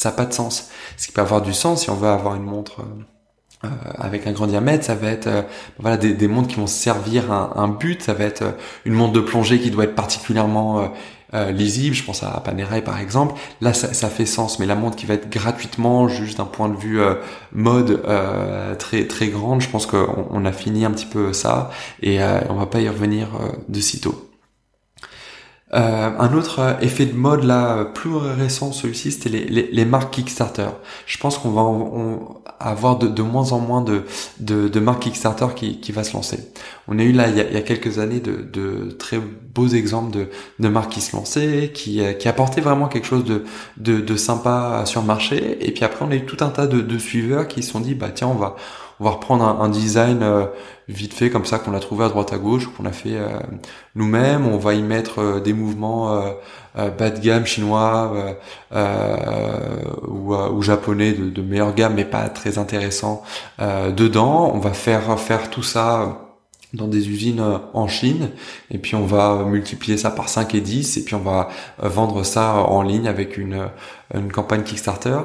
ça 0.00 0.08
n'a 0.08 0.16
pas 0.16 0.24
de 0.24 0.32
sens. 0.32 0.70
Ce 0.96 1.06
qui 1.06 1.12
peut 1.12 1.20
avoir 1.20 1.42
du 1.42 1.52
sens 1.52 1.82
si 1.82 1.90
on 1.90 1.94
veut 1.94 2.08
avoir 2.08 2.19
une 2.28 2.42
montre 2.42 2.80
euh, 2.80 3.66
euh, 3.66 3.68
avec 3.98 4.26
un 4.26 4.33
grand 4.33 4.46
diamètre, 4.46 4.85
ça 4.85 4.94
va 4.94 5.11
être 5.11 5.26
euh, 5.26 5.42
voilà 5.78 5.96
des, 5.96 6.28
montres 6.28 6.48
qui 6.48 6.56
vont 6.56 6.66
servir 6.66 7.33
un, 7.33 7.68
but. 7.68 8.02
Ça 8.02 8.14
va 8.14 8.24
être 8.24 8.56
une 8.85 8.94
montre 8.94 9.12
de 9.12 9.20
plongée 9.20 9.61
qui 9.61 9.70
doit 9.70 9.85
être 9.85 9.94
particulièrement 9.94 10.92
lisible. 11.33 11.94
Je 11.94 12.04
pense 12.04 12.22
à 12.22 12.40
Panerai 12.40 12.83
par 12.83 12.98
exemple. 12.98 13.35
Là, 13.61 13.72
ça, 13.74 13.92
ça, 13.92 14.09
fait 14.09 14.26
sens. 14.26 14.59
Mais 14.59 14.66
la 14.66 14.74
montre 14.74 14.96
qui 14.96 15.06
va 15.06 15.14
être 15.14 15.30
gratuitement, 15.30 16.09
juste 16.09 16.38
d'un 16.38 16.44
point 16.44 16.68
de 16.68 16.76
vue 16.76 17.00
mode 17.52 18.02
très 18.78 19.06
très 19.06 19.28
grande, 19.28 19.61
je 19.61 19.68
pense 19.68 19.87
qu'on 19.87 20.26
on 20.30 20.44
a 20.44 20.52
fini 20.52 20.85
un 20.85 20.90
petit 20.90 21.06
peu 21.06 21.33
ça 21.33 21.70
et 22.02 22.18
on 22.48 22.54
va 22.54 22.66
pas 22.66 22.80
y 22.80 22.88
revenir 22.88 23.28
de 23.68 23.80
sitôt. 23.80 24.29
Euh, 25.72 26.11
un 26.18 26.35
autre 26.35 26.59
euh, 26.59 26.72
effet 26.80 27.06
de 27.06 27.14
mode 27.14 27.44
là 27.44 27.85
plus 27.85 28.16
récent, 28.16 28.72
celui-ci, 28.72 29.12
c'était 29.12 29.28
les, 29.28 29.85
marques 29.85 30.12
Kickstarter. 30.14 30.66
Je 31.06 31.16
pense 31.18 31.38
qu'on 31.38 31.50
va 31.50 31.62
avoir 32.59 32.98
de, 32.98 33.22
moins 33.22 33.52
en 33.52 33.61
moins 33.61 33.85
de, 33.85 34.80
marques 34.80 35.02
Kickstarter 35.02 35.46
qui, 35.54 35.80
qui 35.80 35.92
va 35.92 36.02
se 36.02 36.14
lancer. 36.14 36.38
On 36.88 36.98
a 36.98 37.02
eu 37.04 37.12
là 37.12 37.28
il 37.28 37.37
y 37.37 37.56
a, 37.56 37.61
quelques 37.61 38.00
années 38.00 38.20
de, 38.20 38.90
très 38.98 39.18
beaux 39.18 39.68
exemples 39.68 40.26
de, 40.59 40.68
marques 40.68 40.90
qui 40.92 41.00
se 41.00 41.14
lançaient, 41.14 41.70
qui, 41.72 42.00
euh, 42.00 42.14
apportaient 42.24 42.61
vraiment 42.61 42.88
quelque 42.88 43.06
chose 43.06 43.24
de 43.76 44.16
sympa 44.16 44.83
sur 44.87 45.02
le 45.02 45.06
marché. 45.06 45.66
Et 45.66 45.70
puis 45.72 45.85
après 45.85 46.04
on 46.04 46.11
a 46.11 46.16
eu 46.16 46.26
tout 46.26 46.38
un 46.40 46.48
tas 46.48 46.66
de, 46.66 46.80
de 46.80 46.98
suiveurs 46.98 47.46
qui 47.46 47.62
se 47.62 47.70
sont 47.70 47.80
dit 47.80 47.94
bah 47.94 48.11
tiens 48.12 48.28
on 48.28 48.35
va 48.35 48.56
on 49.00 49.04
va 49.04 49.10
reprendre 49.12 49.44
un, 49.44 49.68
design 49.70 50.22
euh, 50.22 50.44
vite 50.88 51.14
fait 51.14 51.30
comme 51.30 51.46
ça 51.46 51.58
qu'on 51.58 51.72
a 51.72 51.80
trouvé 51.80 52.04
à 52.04 52.10
droite 52.10 52.34
à 52.34 52.38
gauche, 52.38 52.68
qu'on 52.76 52.84
a 52.84 52.92
fait 52.92 53.16
euh, 53.16 53.30
nous-mêmes. 53.94 54.46
On 54.46 54.58
va 54.58 54.74
y 54.74 54.82
mettre 54.82 55.20
euh, 55.20 55.40
des 55.40 55.54
mouvements 55.54 56.22
bas 56.74 57.10
de 57.10 57.18
gamme 57.18 57.46
chinois 57.46 58.36
ou, 60.06 60.62
japonais 60.62 61.12
de, 61.12 61.42
meilleure 61.42 61.74
gamme, 61.74 61.94
mais 61.94 62.04
pas 62.04 62.28
très 62.28 62.58
intéressants 62.58 63.22
dedans. 63.58 64.52
On 64.54 64.58
va 64.58 64.72
faire 64.72 65.18
faire 65.18 65.48
tout 65.50 65.62
ça 65.62 66.26
dans 66.74 66.86
des 66.86 67.08
usines 67.08 67.42
en 67.74 67.88
Chine 67.88 68.30
et 68.70 68.78
puis 68.78 68.94
on 68.94 69.04
va 69.04 69.44
multiplier 69.44 69.96
ça 69.96 70.10
par 70.10 70.28
5 70.28 70.54
et 70.54 70.60
10 70.60 70.98
et 70.98 71.04
puis 71.04 71.16
on 71.16 71.20
va 71.20 71.48
vendre 71.78 72.22
ça 72.22 72.54
en 72.54 72.82
ligne 72.82 73.08
avec 73.08 73.36
une 73.36 73.70
campagne 74.32 74.62
Kickstarter 74.62 75.18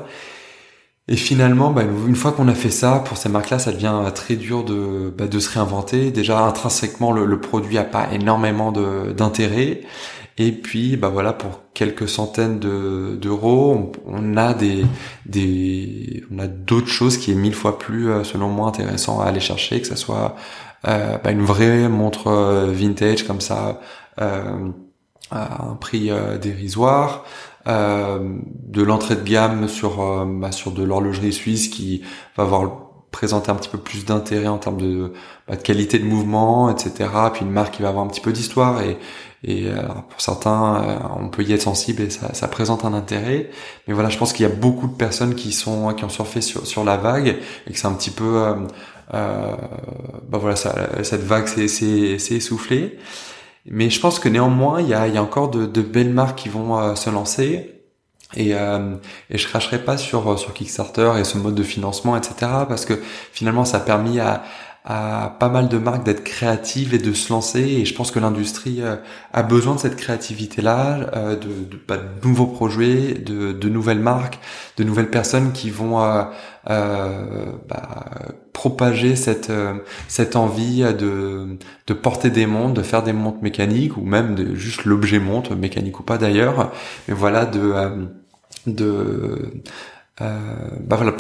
Et 1.07 1.17
finalement, 1.17 1.71
bah, 1.71 1.83
une 1.83 2.15
fois 2.15 2.31
qu'on 2.31 2.47
a 2.47 2.55
fait 2.55 2.71
ça, 2.71 3.03
pour 3.05 3.17
ces 3.17 3.29
marques-là, 3.29 3.59
ça 3.59 3.71
devient 3.71 4.01
très 4.15 4.35
dur 4.35 4.63
de, 4.63 5.13
bah, 5.15 5.27
de 5.27 5.39
se 5.39 5.51
réinventer. 5.51 6.11
Déjà, 6.11 6.39
intrinsèquement, 6.39 7.11
le, 7.11 7.39
produit 7.39 7.77
a 7.77 7.83
pas 7.83 8.11
énormément 8.11 8.71
d'intérêt. 8.71 9.81
Et 10.37 10.51
puis, 10.51 10.97
bah 10.97 11.07
voilà, 11.07 11.31
pour 11.31 11.61
quelques 11.73 12.09
centaines 12.09 12.59
d'euros, 12.59 13.91
on, 14.05 14.35
a 14.35 14.53
des, 14.53 14.85
des, 15.25 16.23
on 16.31 16.39
a 16.39 16.47
d'autres 16.47 16.87
choses 16.87 17.17
qui 17.17 17.31
est 17.31 17.35
mille 17.35 17.53
fois 17.53 17.79
plus, 17.79 18.09
euh, 18.09 18.23
selon 18.25 18.49
moi, 18.49 18.67
intéressant 18.67 19.21
à 19.21 19.25
aller 19.27 19.39
chercher, 19.39 19.79
que 19.79 19.87
ce 19.87 19.95
soit 19.95 20.35
euh, 20.87 21.17
bah, 21.23 21.31
une 21.31 21.45
vraie 21.45 21.87
montre 21.87 22.27
euh, 22.27 22.71
vintage 22.71 23.25
comme 23.25 23.39
ça, 23.41 23.79
euh, 24.19 24.69
à 25.31 25.65
un 25.65 25.75
prix 25.75 26.11
euh, 26.11 26.37
dérisoire, 26.37 27.25
de 27.65 28.83
l'entrée 28.83 29.15
de 29.15 29.23
gamme 29.23 29.67
sur, 29.67 30.25
bah, 30.25 30.51
sur 30.51 30.71
de 30.71 30.83
l'horlogerie 30.83 31.33
suisse 31.33 31.67
qui 31.67 32.03
va 32.37 32.43
avoir 32.43 32.81
présenter 33.11 33.49
un 33.49 33.55
petit 33.55 33.69
peu 33.69 33.77
plus 33.77 34.03
d'intérêt 34.03 34.47
en 34.47 34.57
termes 34.57 34.77
de, 34.77 35.13
bah, 35.47 35.55
de, 35.55 35.61
qualité 35.61 35.99
de 35.99 36.05
mouvement, 36.05 36.69
etc. 36.69 37.09
Puis 37.33 37.45
une 37.45 37.51
marque 37.51 37.75
qui 37.75 37.81
va 37.81 37.89
avoir 37.89 38.03
un 38.03 38.07
petit 38.07 38.21
peu 38.21 38.33
d'histoire 38.33 38.81
et, 38.81 38.97
et 39.43 39.67
pour 40.09 40.21
certains, 40.21 40.99
on 41.19 41.29
peut 41.29 41.43
y 41.43 41.53
être 41.53 41.61
sensible 41.61 42.01
et 42.01 42.09
ça, 42.09 42.33
ça, 42.33 42.47
présente 42.47 42.83
un 42.83 42.93
intérêt. 42.93 43.49
Mais 43.87 43.93
voilà, 43.93 44.09
je 44.09 44.17
pense 44.17 44.33
qu'il 44.33 44.43
y 44.43 44.51
a 44.51 44.53
beaucoup 44.53 44.87
de 44.87 44.95
personnes 44.95 45.35
qui 45.35 45.51
sont 45.53 45.93
qui 45.93 46.03
ont 46.03 46.09
surfé 46.09 46.41
sur, 46.41 46.65
sur 46.65 46.83
la 46.83 46.97
vague 46.97 47.37
et 47.67 47.71
que 47.71 47.77
c'est 47.77 47.87
un 47.87 47.93
petit 47.93 48.11
peu 48.11 48.55
euh, 49.13 49.55
bah 50.27 50.37
voilà, 50.39 50.55
ça, 50.55 50.73
cette 51.03 51.21
vague 51.23 51.47
s'est 51.47 52.35
essoufflée. 52.35 52.97
Mais 53.65 53.89
je 53.89 53.99
pense 53.99 54.19
que 54.19 54.29
néanmoins, 54.29 54.81
il 54.81 54.87
y 54.87 54.93
a, 54.93 55.07
y 55.07 55.17
a 55.17 55.23
encore 55.23 55.49
de, 55.49 55.65
de, 55.65 55.81
belles 55.81 56.13
marques 56.13 56.37
qui 56.37 56.49
vont 56.49 56.79
euh, 56.79 56.95
se 56.95 57.09
lancer. 57.09 57.71
Et, 58.35 58.53
euh, 58.55 58.95
et 59.29 59.37
je 59.37 59.47
cracherai 59.47 59.83
pas 59.83 59.97
sur 59.97 60.37
sur 60.37 60.53
Kickstarter 60.53 61.13
et 61.19 61.23
ce 61.23 61.37
mode 61.37 61.55
de 61.55 61.63
financement, 61.63 62.17
etc. 62.17 62.35
Parce 62.67 62.85
que 62.85 62.99
finalement, 63.31 63.65
ça 63.65 63.77
a 63.77 63.79
permis 63.79 64.19
à, 64.19 64.43
à 64.85 65.35
pas 65.39 65.49
mal 65.49 65.67
de 65.67 65.79
marques 65.79 66.03
d'être 66.05 66.23
créatives 66.23 66.93
et 66.93 66.99
de 66.99 67.11
se 67.13 67.33
lancer. 67.33 67.59
Et 67.59 67.85
je 67.85 67.95
pense 67.95 68.11
que 68.11 68.19
l'industrie 68.19 68.83
euh, 68.83 68.97
a 69.33 69.41
besoin 69.41 69.73
de 69.73 69.79
cette 69.79 69.95
créativité-là, 69.95 71.09
euh, 71.15 71.35
de, 71.35 71.47
de, 71.47 71.79
bah, 71.87 71.97
de, 71.97 72.27
nouveaux 72.27 72.45
projets, 72.45 73.15
de, 73.15 73.51
de, 73.51 73.69
nouvelles 73.69 73.99
marques, 73.99 74.39
de 74.77 74.83
nouvelles 74.83 75.09
personnes 75.09 75.53
qui 75.53 75.71
vont 75.71 76.01
euh, 76.03 76.23
euh 76.69 77.45
bah, 77.67 78.05
propager 78.53 79.15
cette 79.15 79.51
cette 80.07 80.35
envie 80.35 80.81
de 80.81 81.57
de 81.87 81.93
porter 81.93 82.29
des 82.29 82.45
montres, 82.45 82.73
de 82.75 82.81
faire 82.83 83.03
des 83.03 83.13
montres 83.13 83.41
mécaniques 83.41 83.97
ou 83.97 84.01
même 84.01 84.35
de 84.35 84.55
juste 84.55 84.85
l'objet 84.85 85.19
montre 85.19 85.55
mécanique 85.55 85.99
ou 85.99 86.03
pas 86.03 86.17
d'ailleurs. 86.17 86.71
Mais 87.07 87.13
voilà 87.13 87.45
de 87.45 87.73
de 88.67 89.63
bah 90.19 90.95
voilà 90.95 91.11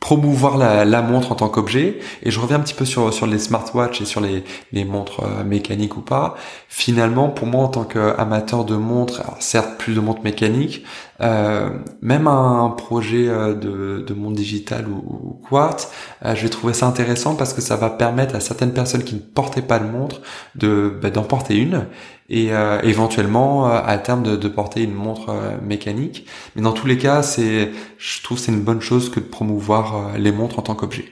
promouvoir 0.00 0.56
la, 0.56 1.02
montre 1.02 1.32
en 1.32 1.34
tant 1.36 1.48
qu'objet. 1.48 1.98
Et 2.22 2.30
je 2.30 2.40
reviens 2.40 2.56
un 2.56 2.60
petit 2.60 2.74
peu 2.74 2.84
sur 2.84 3.12
sur 3.12 3.26
les 3.26 3.38
smartwatches 3.38 4.00
et 4.00 4.06
sur 4.06 4.20
les, 4.20 4.42
les 4.72 4.84
montres 4.84 5.22
euh, 5.24 5.44
mécaniques 5.44 5.96
ou 5.96 6.00
pas. 6.00 6.34
Finalement 6.68 7.28
pour 7.28 7.46
moi 7.46 7.64
en 7.64 7.68
tant 7.68 7.84
qu'amateur 7.84 8.64
de 8.64 8.74
montres 8.76 9.22
certes 9.38 9.78
plus 9.78 9.94
de 9.94 10.00
montres 10.00 10.22
mécaniques 10.22 10.84
euh, 11.20 11.70
même 12.00 12.26
un 12.26 12.70
projet 12.70 13.28
euh, 13.28 13.54
de, 13.54 14.04
de 14.06 14.14
montre 14.14 14.36
digital 14.36 14.86
ou, 14.88 14.96
ou 14.96 15.42
quartz 15.48 15.90
euh, 16.24 16.34
je 16.34 16.42
vais 16.42 16.48
trouver 16.48 16.72
ça 16.72 16.86
intéressant 16.86 17.34
parce 17.34 17.52
que 17.52 17.60
ça 17.60 17.76
va 17.76 17.90
permettre 17.90 18.34
à 18.34 18.40
certaines 18.40 18.72
personnes 18.72 19.04
qui 19.04 19.16
ne 19.16 19.20
portaient 19.20 19.62
pas 19.62 19.78
de 19.78 19.86
montre 19.86 20.20
de 20.54 20.98
bah, 21.02 21.10
d'en 21.10 21.24
porter 21.24 21.56
une 21.56 21.86
et 22.30 22.52
euh, 22.52 22.80
éventuellement 22.82 23.68
euh, 23.68 23.80
à 23.84 23.98
terme 23.98 24.22
de, 24.22 24.36
de, 24.36 24.48
porter 24.48 24.82
une 24.82 24.94
montre 24.94 25.30
euh, 25.30 25.58
mécanique. 25.60 26.26
Mais 26.54 26.62
dans 26.62 26.72
tous 26.72 26.86
les 26.86 26.96
cas, 26.96 27.22
c'est, 27.22 27.72
je 27.98 28.22
trouve 28.22 28.38
c'est 28.38 28.52
une 28.52 28.62
bonne 28.62 28.80
chose 28.80 29.10
que 29.10 29.20
de 29.20 29.24
promouvoir 29.24 30.16
les 30.16 30.32
montres 30.32 30.58
en 30.60 30.62
tant 30.62 30.76
qu'objet. 30.76 31.04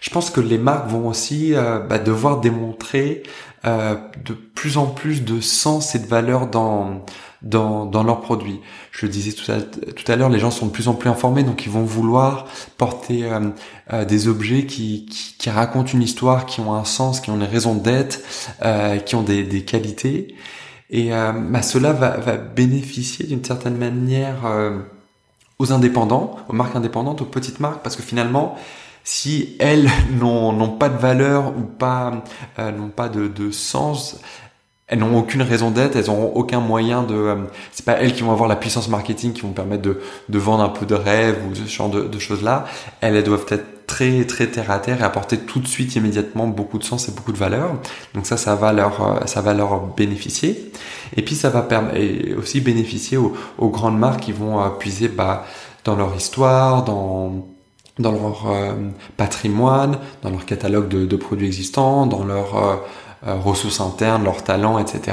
Je 0.00 0.10
pense 0.10 0.30
que 0.30 0.40
les 0.40 0.58
marques 0.58 0.88
vont 0.88 1.08
aussi 1.08 1.54
bah, 1.88 1.98
devoir 1.98 2.40
démontrer 2.40 3.24
de 3.64 4.34
plus 4.34 4.78
en 4.78 4.86
plus 4.86 5.24
de 5.24 5.40
sens 5.40 5.94
et 5.94 5.98
de 5.98 6.06
valeur 6.06 6.46
dans 6.46 7.04
dans, 7.42 7.86
dans 7.86 8.02
leurs 8.02 8.20
produits. 8.20 8.60
Je 8.90 9.06
le 9.06 9.12
disais 9.12 9.32
tout 9.32 9.50
à, 9.50 9.60
tout 9.60 10.10
à 10.10 10.16
l'heure, 10.16 10.28
les 10.28 10.38
gens 10.38 10.50
sont 10.50 10.66
de 10.66 10.72
plus 10.72 10.88
en 10.88 10.94
plus 10.94 11.08
informés, 11.08 11.42
donc 11.42 11.66
ils 11.66 11.72
vont 11.72 11.84
vouloir 11.84 12.46
porter 12.76 13.24
euh, 13.24 13.50
euh, 13.92 14.04
des 14.04 14.28
objets 14.28 14.66
qui, 14.66 15.06
qui, 15.06 15.36
qui, 15.38 15.50
racontent 15.50 15.92
une 15.92 16.02
histoire, 16.02 16.46
qui 16.46 16.60
ont 16.60 16.74
un 16.74 16.84
sens, 16.84 17.20
qui 17.20 17.30
ont 17.30 17.36
une 17.36 17.44
raison 17.44 17.74
d'être, 17.74 18.20
euh, 18.62 18.98
qui 18.98 19.14
ont 19.14 19.22
des, 19.22 19.44
des 19.44 19.64
qualités. 19.64 20.34
Et 20.90 21.10
bah, 21.10 21.60
cela 21.60 21.92
va, 21.92 22.16
va 22.16 22.38
bénéficier 22.38 23.26
d'une 23.26 23.44
certaine 23.44 23.76
manière 23.76 24.36
aux 25.58 25.70
indépendants, 25.70 26.36
aux 26.48 26.54
marques 26.54 26.76
indépendantes, 26.76 27.20
aux 27.20 27.26
petites 27.26 27.60
marques, 27.60 27.82
parce 27.82 27.94
que 27.94 28.02
finalement, 28.02 28.56
si 29.10 29.56
elles 29.58 29.88
n'ont 30.10 30.68
pas 30.68 30.90
de 30.90 30.98
valeur 30.98 31.56
ou 31.56 31.62
pas 31.62 32.12
n'ont 32.58 32.90
pas 32.90 33.08
de, 33.08 33.26
de 33.26 33.50
sens, 33.50 34.20
elles 34.86 34.98
n'ont 34.98 35.18
aucune 35.18 35.40
raison 35.40 35.70
d'être, 35.70 35.96
elles 35.96 36.08
n'auront 36.08 36.32
aucun 36.34 36.60
moyen 36.60 37.04
de. 37.04 37.14
Euh, 37.14 37.36
c'est 37.72 37.86
pas 37.86 37.94
elles 37.94 38.12
qui 38.12 38.22
vont 38.22 38.32
avoir 38.32 38.50
la 38.50 38.56
puissance 38.56 38.86
marketing 38.90 39.32
qui 39.32 39.40
vont 39.40 39.52
permettre 39.52 39.80
de, 39.80 40.02
de 40.28 40.38
vendre 40.38 40.62
un 40.62 40.68
peu 40.68 40.84
de 40.84 40.94
rêve 40.94 41.38
ou 41.50 41.54
ce 41.54 41.64
genre 41.64 41.88
de, 41.88 42.02
de 42.02 42.18
choses 42.18 42.42
là. 42.42 42.66
Elles, 43.00 43.16
elles 43.16 43.24
doivent 43.24 43.46
être 43.48 43.86
très 43.86 44.26
très 44.26 44.48
terre 44.48 44.70
à 44.70 44.78
terre 44.78 45.00
et 45.00 45.04
apporter 45.04 45.38
tout 45.38 45.60
de 45.60 45.66
suite 45.66 45.96
immédiatement 45.96 46.46
beaucoup 46.46 46.78
de 46.78 46.84
sens 46.84 47.08
et 47.08 47.12
beaucoup 47.12 47.32
de 47.32 47.38
valeur. 47.38 47.76
Donc 48.14 48.26
ça, 48.26 48.36
ça 48.36 48.56
va 48.56 48.74
leur 48.74 49.02
euh, 49.02 49.24
ça 49.24 49.40
va 49.40 49.54
leur 49.54 49.86
bénéficier. 49.86 50.70
Et 51.16 51.22
puis 51.22 51.34
ça 51.34 51.48
va 51.48 51.62
permettre 51.62 52.38
aussi 52.38 52.60
bénéficier 52.60 53.16
aux, 53.16 53.34
aux, 53.56 53.70
grandes 53.70 53.98
marques 53.98 54.20
qui 54.20 54.32
vont 54.32 54.62
euh, 54.62 54.68
puiser 54.68 55.08
bah, 55.08 55.46
dans 55.84 55.96
leur 55.96 56.14
histoire, 56.14 56.84
dans 56.84 57.46
dans 57.98 58.12
leur 58.12 58.46
patrimoine, 59.16 59.98
dans 60.22 60.30
leur 60.30 60.46
catalogue 60.46 60.88
de, 60.88 61.06
de 61.06 61.16
produits 61.16 61.46
existants, 61.46 62.06
dans 62.06 62.24
leur 62.24 62.56
euh, 62.56 62.76
ressources 63.22 63.80
internes, 63.80 64.24
leurs 64.24 64.44
talents, 64.44 64.78
etc. 64.78 65.12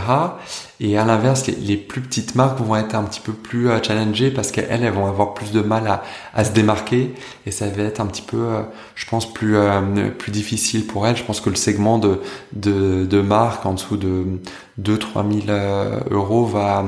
Et 0.81 0.97
à 0.97 1.05
l'inverse, 1.05 1.47
les, 1.47 1.77
plus 1.77 2.01
petites 2.01 2.35
marques 2.35 2.59
vont 2.59 2.75
être 2.75 2.95
un 2.95 3.03
petit 3.03 3.21
peu 3.21 3.31
plus 3.31 3.69
euh, 3.69 3.81
challengées 3.81 4.29
parce 4.29 4.51
qu'elles, 4.51 4.83
elles 4.83 4.91
vont 4.91 5.05
avoir 5.05 5.33
plus 5.33 5.51
de 5.53 5.61
mal 5.61 5.87
à, 5.87 6.03
à, 6.33 6.43
se 6.43 6.51
démarquer 6.51 7.13
et 7.45 7.51
ça 7.51 7.67
va 7.67 7.83
être 7.83 8.01
un 8.01 8.07
petit 8.07 8.21
peu, 8.21 8.37
euh, 8.37 8.61
je 8.95 9.05
pense, 9.05 9.31
plus 9.31 9.55
plus 10.17 10.31
difficile 10.31 10.85
pour 10.85 11.07
elles. 11.07 11.15
Je 11.15 11.23
pense 11.23 11.39
que 11.39 11.49
le 11.49 11.55
segment 11.55 11.97
de 11.97 12.21
de, 12.53 13.05
de 13.05 13.21
marques 13.21 13.65
en 13.65 13.73
dessous 13.73 13.95
de 13.95 14.25
2-3 14.81 15.45
000 15.47 15.57
euros 16.11 16.45
va 16.45 16.83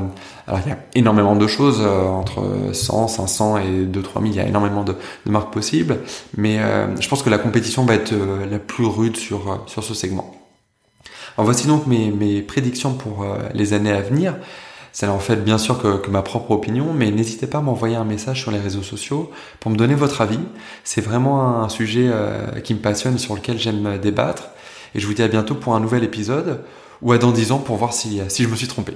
alors 0.48 0.60
il 0.66 0.70
y 0.70 0.72
a 0.72 0.78
énormément 0.96 1.36
de 1.36 1.48
choses 1.48 1.82
entre 1.82 2.74
100, 2.74 3.08
500 3.08 3.58
et 3.60 3.86
2 3.86 4.02
3 4.02 4.22
000, 4.22 4.34
il 4.34 4.38
y 4.38 4.40
a 4.42 4.48
énormément 4.48 4.84
de, 4.84 4.96
de 5.26 5.32
marques 5.32 5.54
possibles, 5.54 6.00
mais 6.36 6.60
je 7.00 7.08
pense 7.08 7.24
que 7.24 7.30
la 7.30 7.38
compétition 7.38 7.86
va 7.86 7.96
être 7.96 8.14
la 8.50 8.60
plus 8.60 8.86
rude 8.86 9.16
sur 9.18 9.64
sur 9.68 9.84
ce 9.84 9.94
segment. 9.94 10.47
Voici 11.38 11.68
donc 11.68 11.86
mes, 11.86 12.42
prédictions 12.42 12.94
pour 12.94 13.24
euh, 13.24 13.38
les 13.54 13.74
années 13.74 13.92
à 13.92 14.02
venir. 14.02 14.36
C'est 14.92 15.08
en 15.08 15.20
fait 15.20 15.44
bien 15.44 15.60
sûr 15.60 15.80
que, 15.80 16.10
ma 16.10 16.24
propre 16.24 16.52
opinion, 16.52 16.92
mais 16.94 17.12
n'hésitez 17.12 17.46
pas 17.46 17.60
à 17.60 17.62
m'envoyer 17.62 17.96
un 17.96 18.04
message 18.04 18.42
sur 18.42 18.50
les 18.52 18.60
réseaux 18.60 18.82
sociaux 18.82 19.32
pour 19.60 19.70
me 19.70 19.78
donner 19.78 19.94
votre 19.94 20.22
avis. 20.22 20.40
C'est 20.84 21.02
vraiment 21.02 21.62
un 21.64 21.70
sujet 21.70 22.10
euh, 22.12 22.60
qui 22.62 22.74
me 22.74 22.80
passionne 22.80 23.20
sur 23.20 23.36
lequel 23.36 23.60
j'aime 23.60 24.00
débattre. 24.00 24.50
Et 24.96 25.00
je 25.00 25.06
vous 25.06 25.14
dis 25.14 25.22
à 25.22 25.28
bientôt 25.28 25.54
pour 25.54 25.76
un 25.76 25.80
nouvel 25.80 26.04
épisode, 26.04 26.64
ou 27.04 27.12
à 27.12 27.20
dans 27.20 27.32
10 27.32 27.52
ans 27.52 27.60
pour 27.60 27.76
voir 27.76 27.94
si 27.94 28.20
je 28.28 28.48
me 28.48 28.56
suis 28.56 28.68
trompé. 28.68 28.96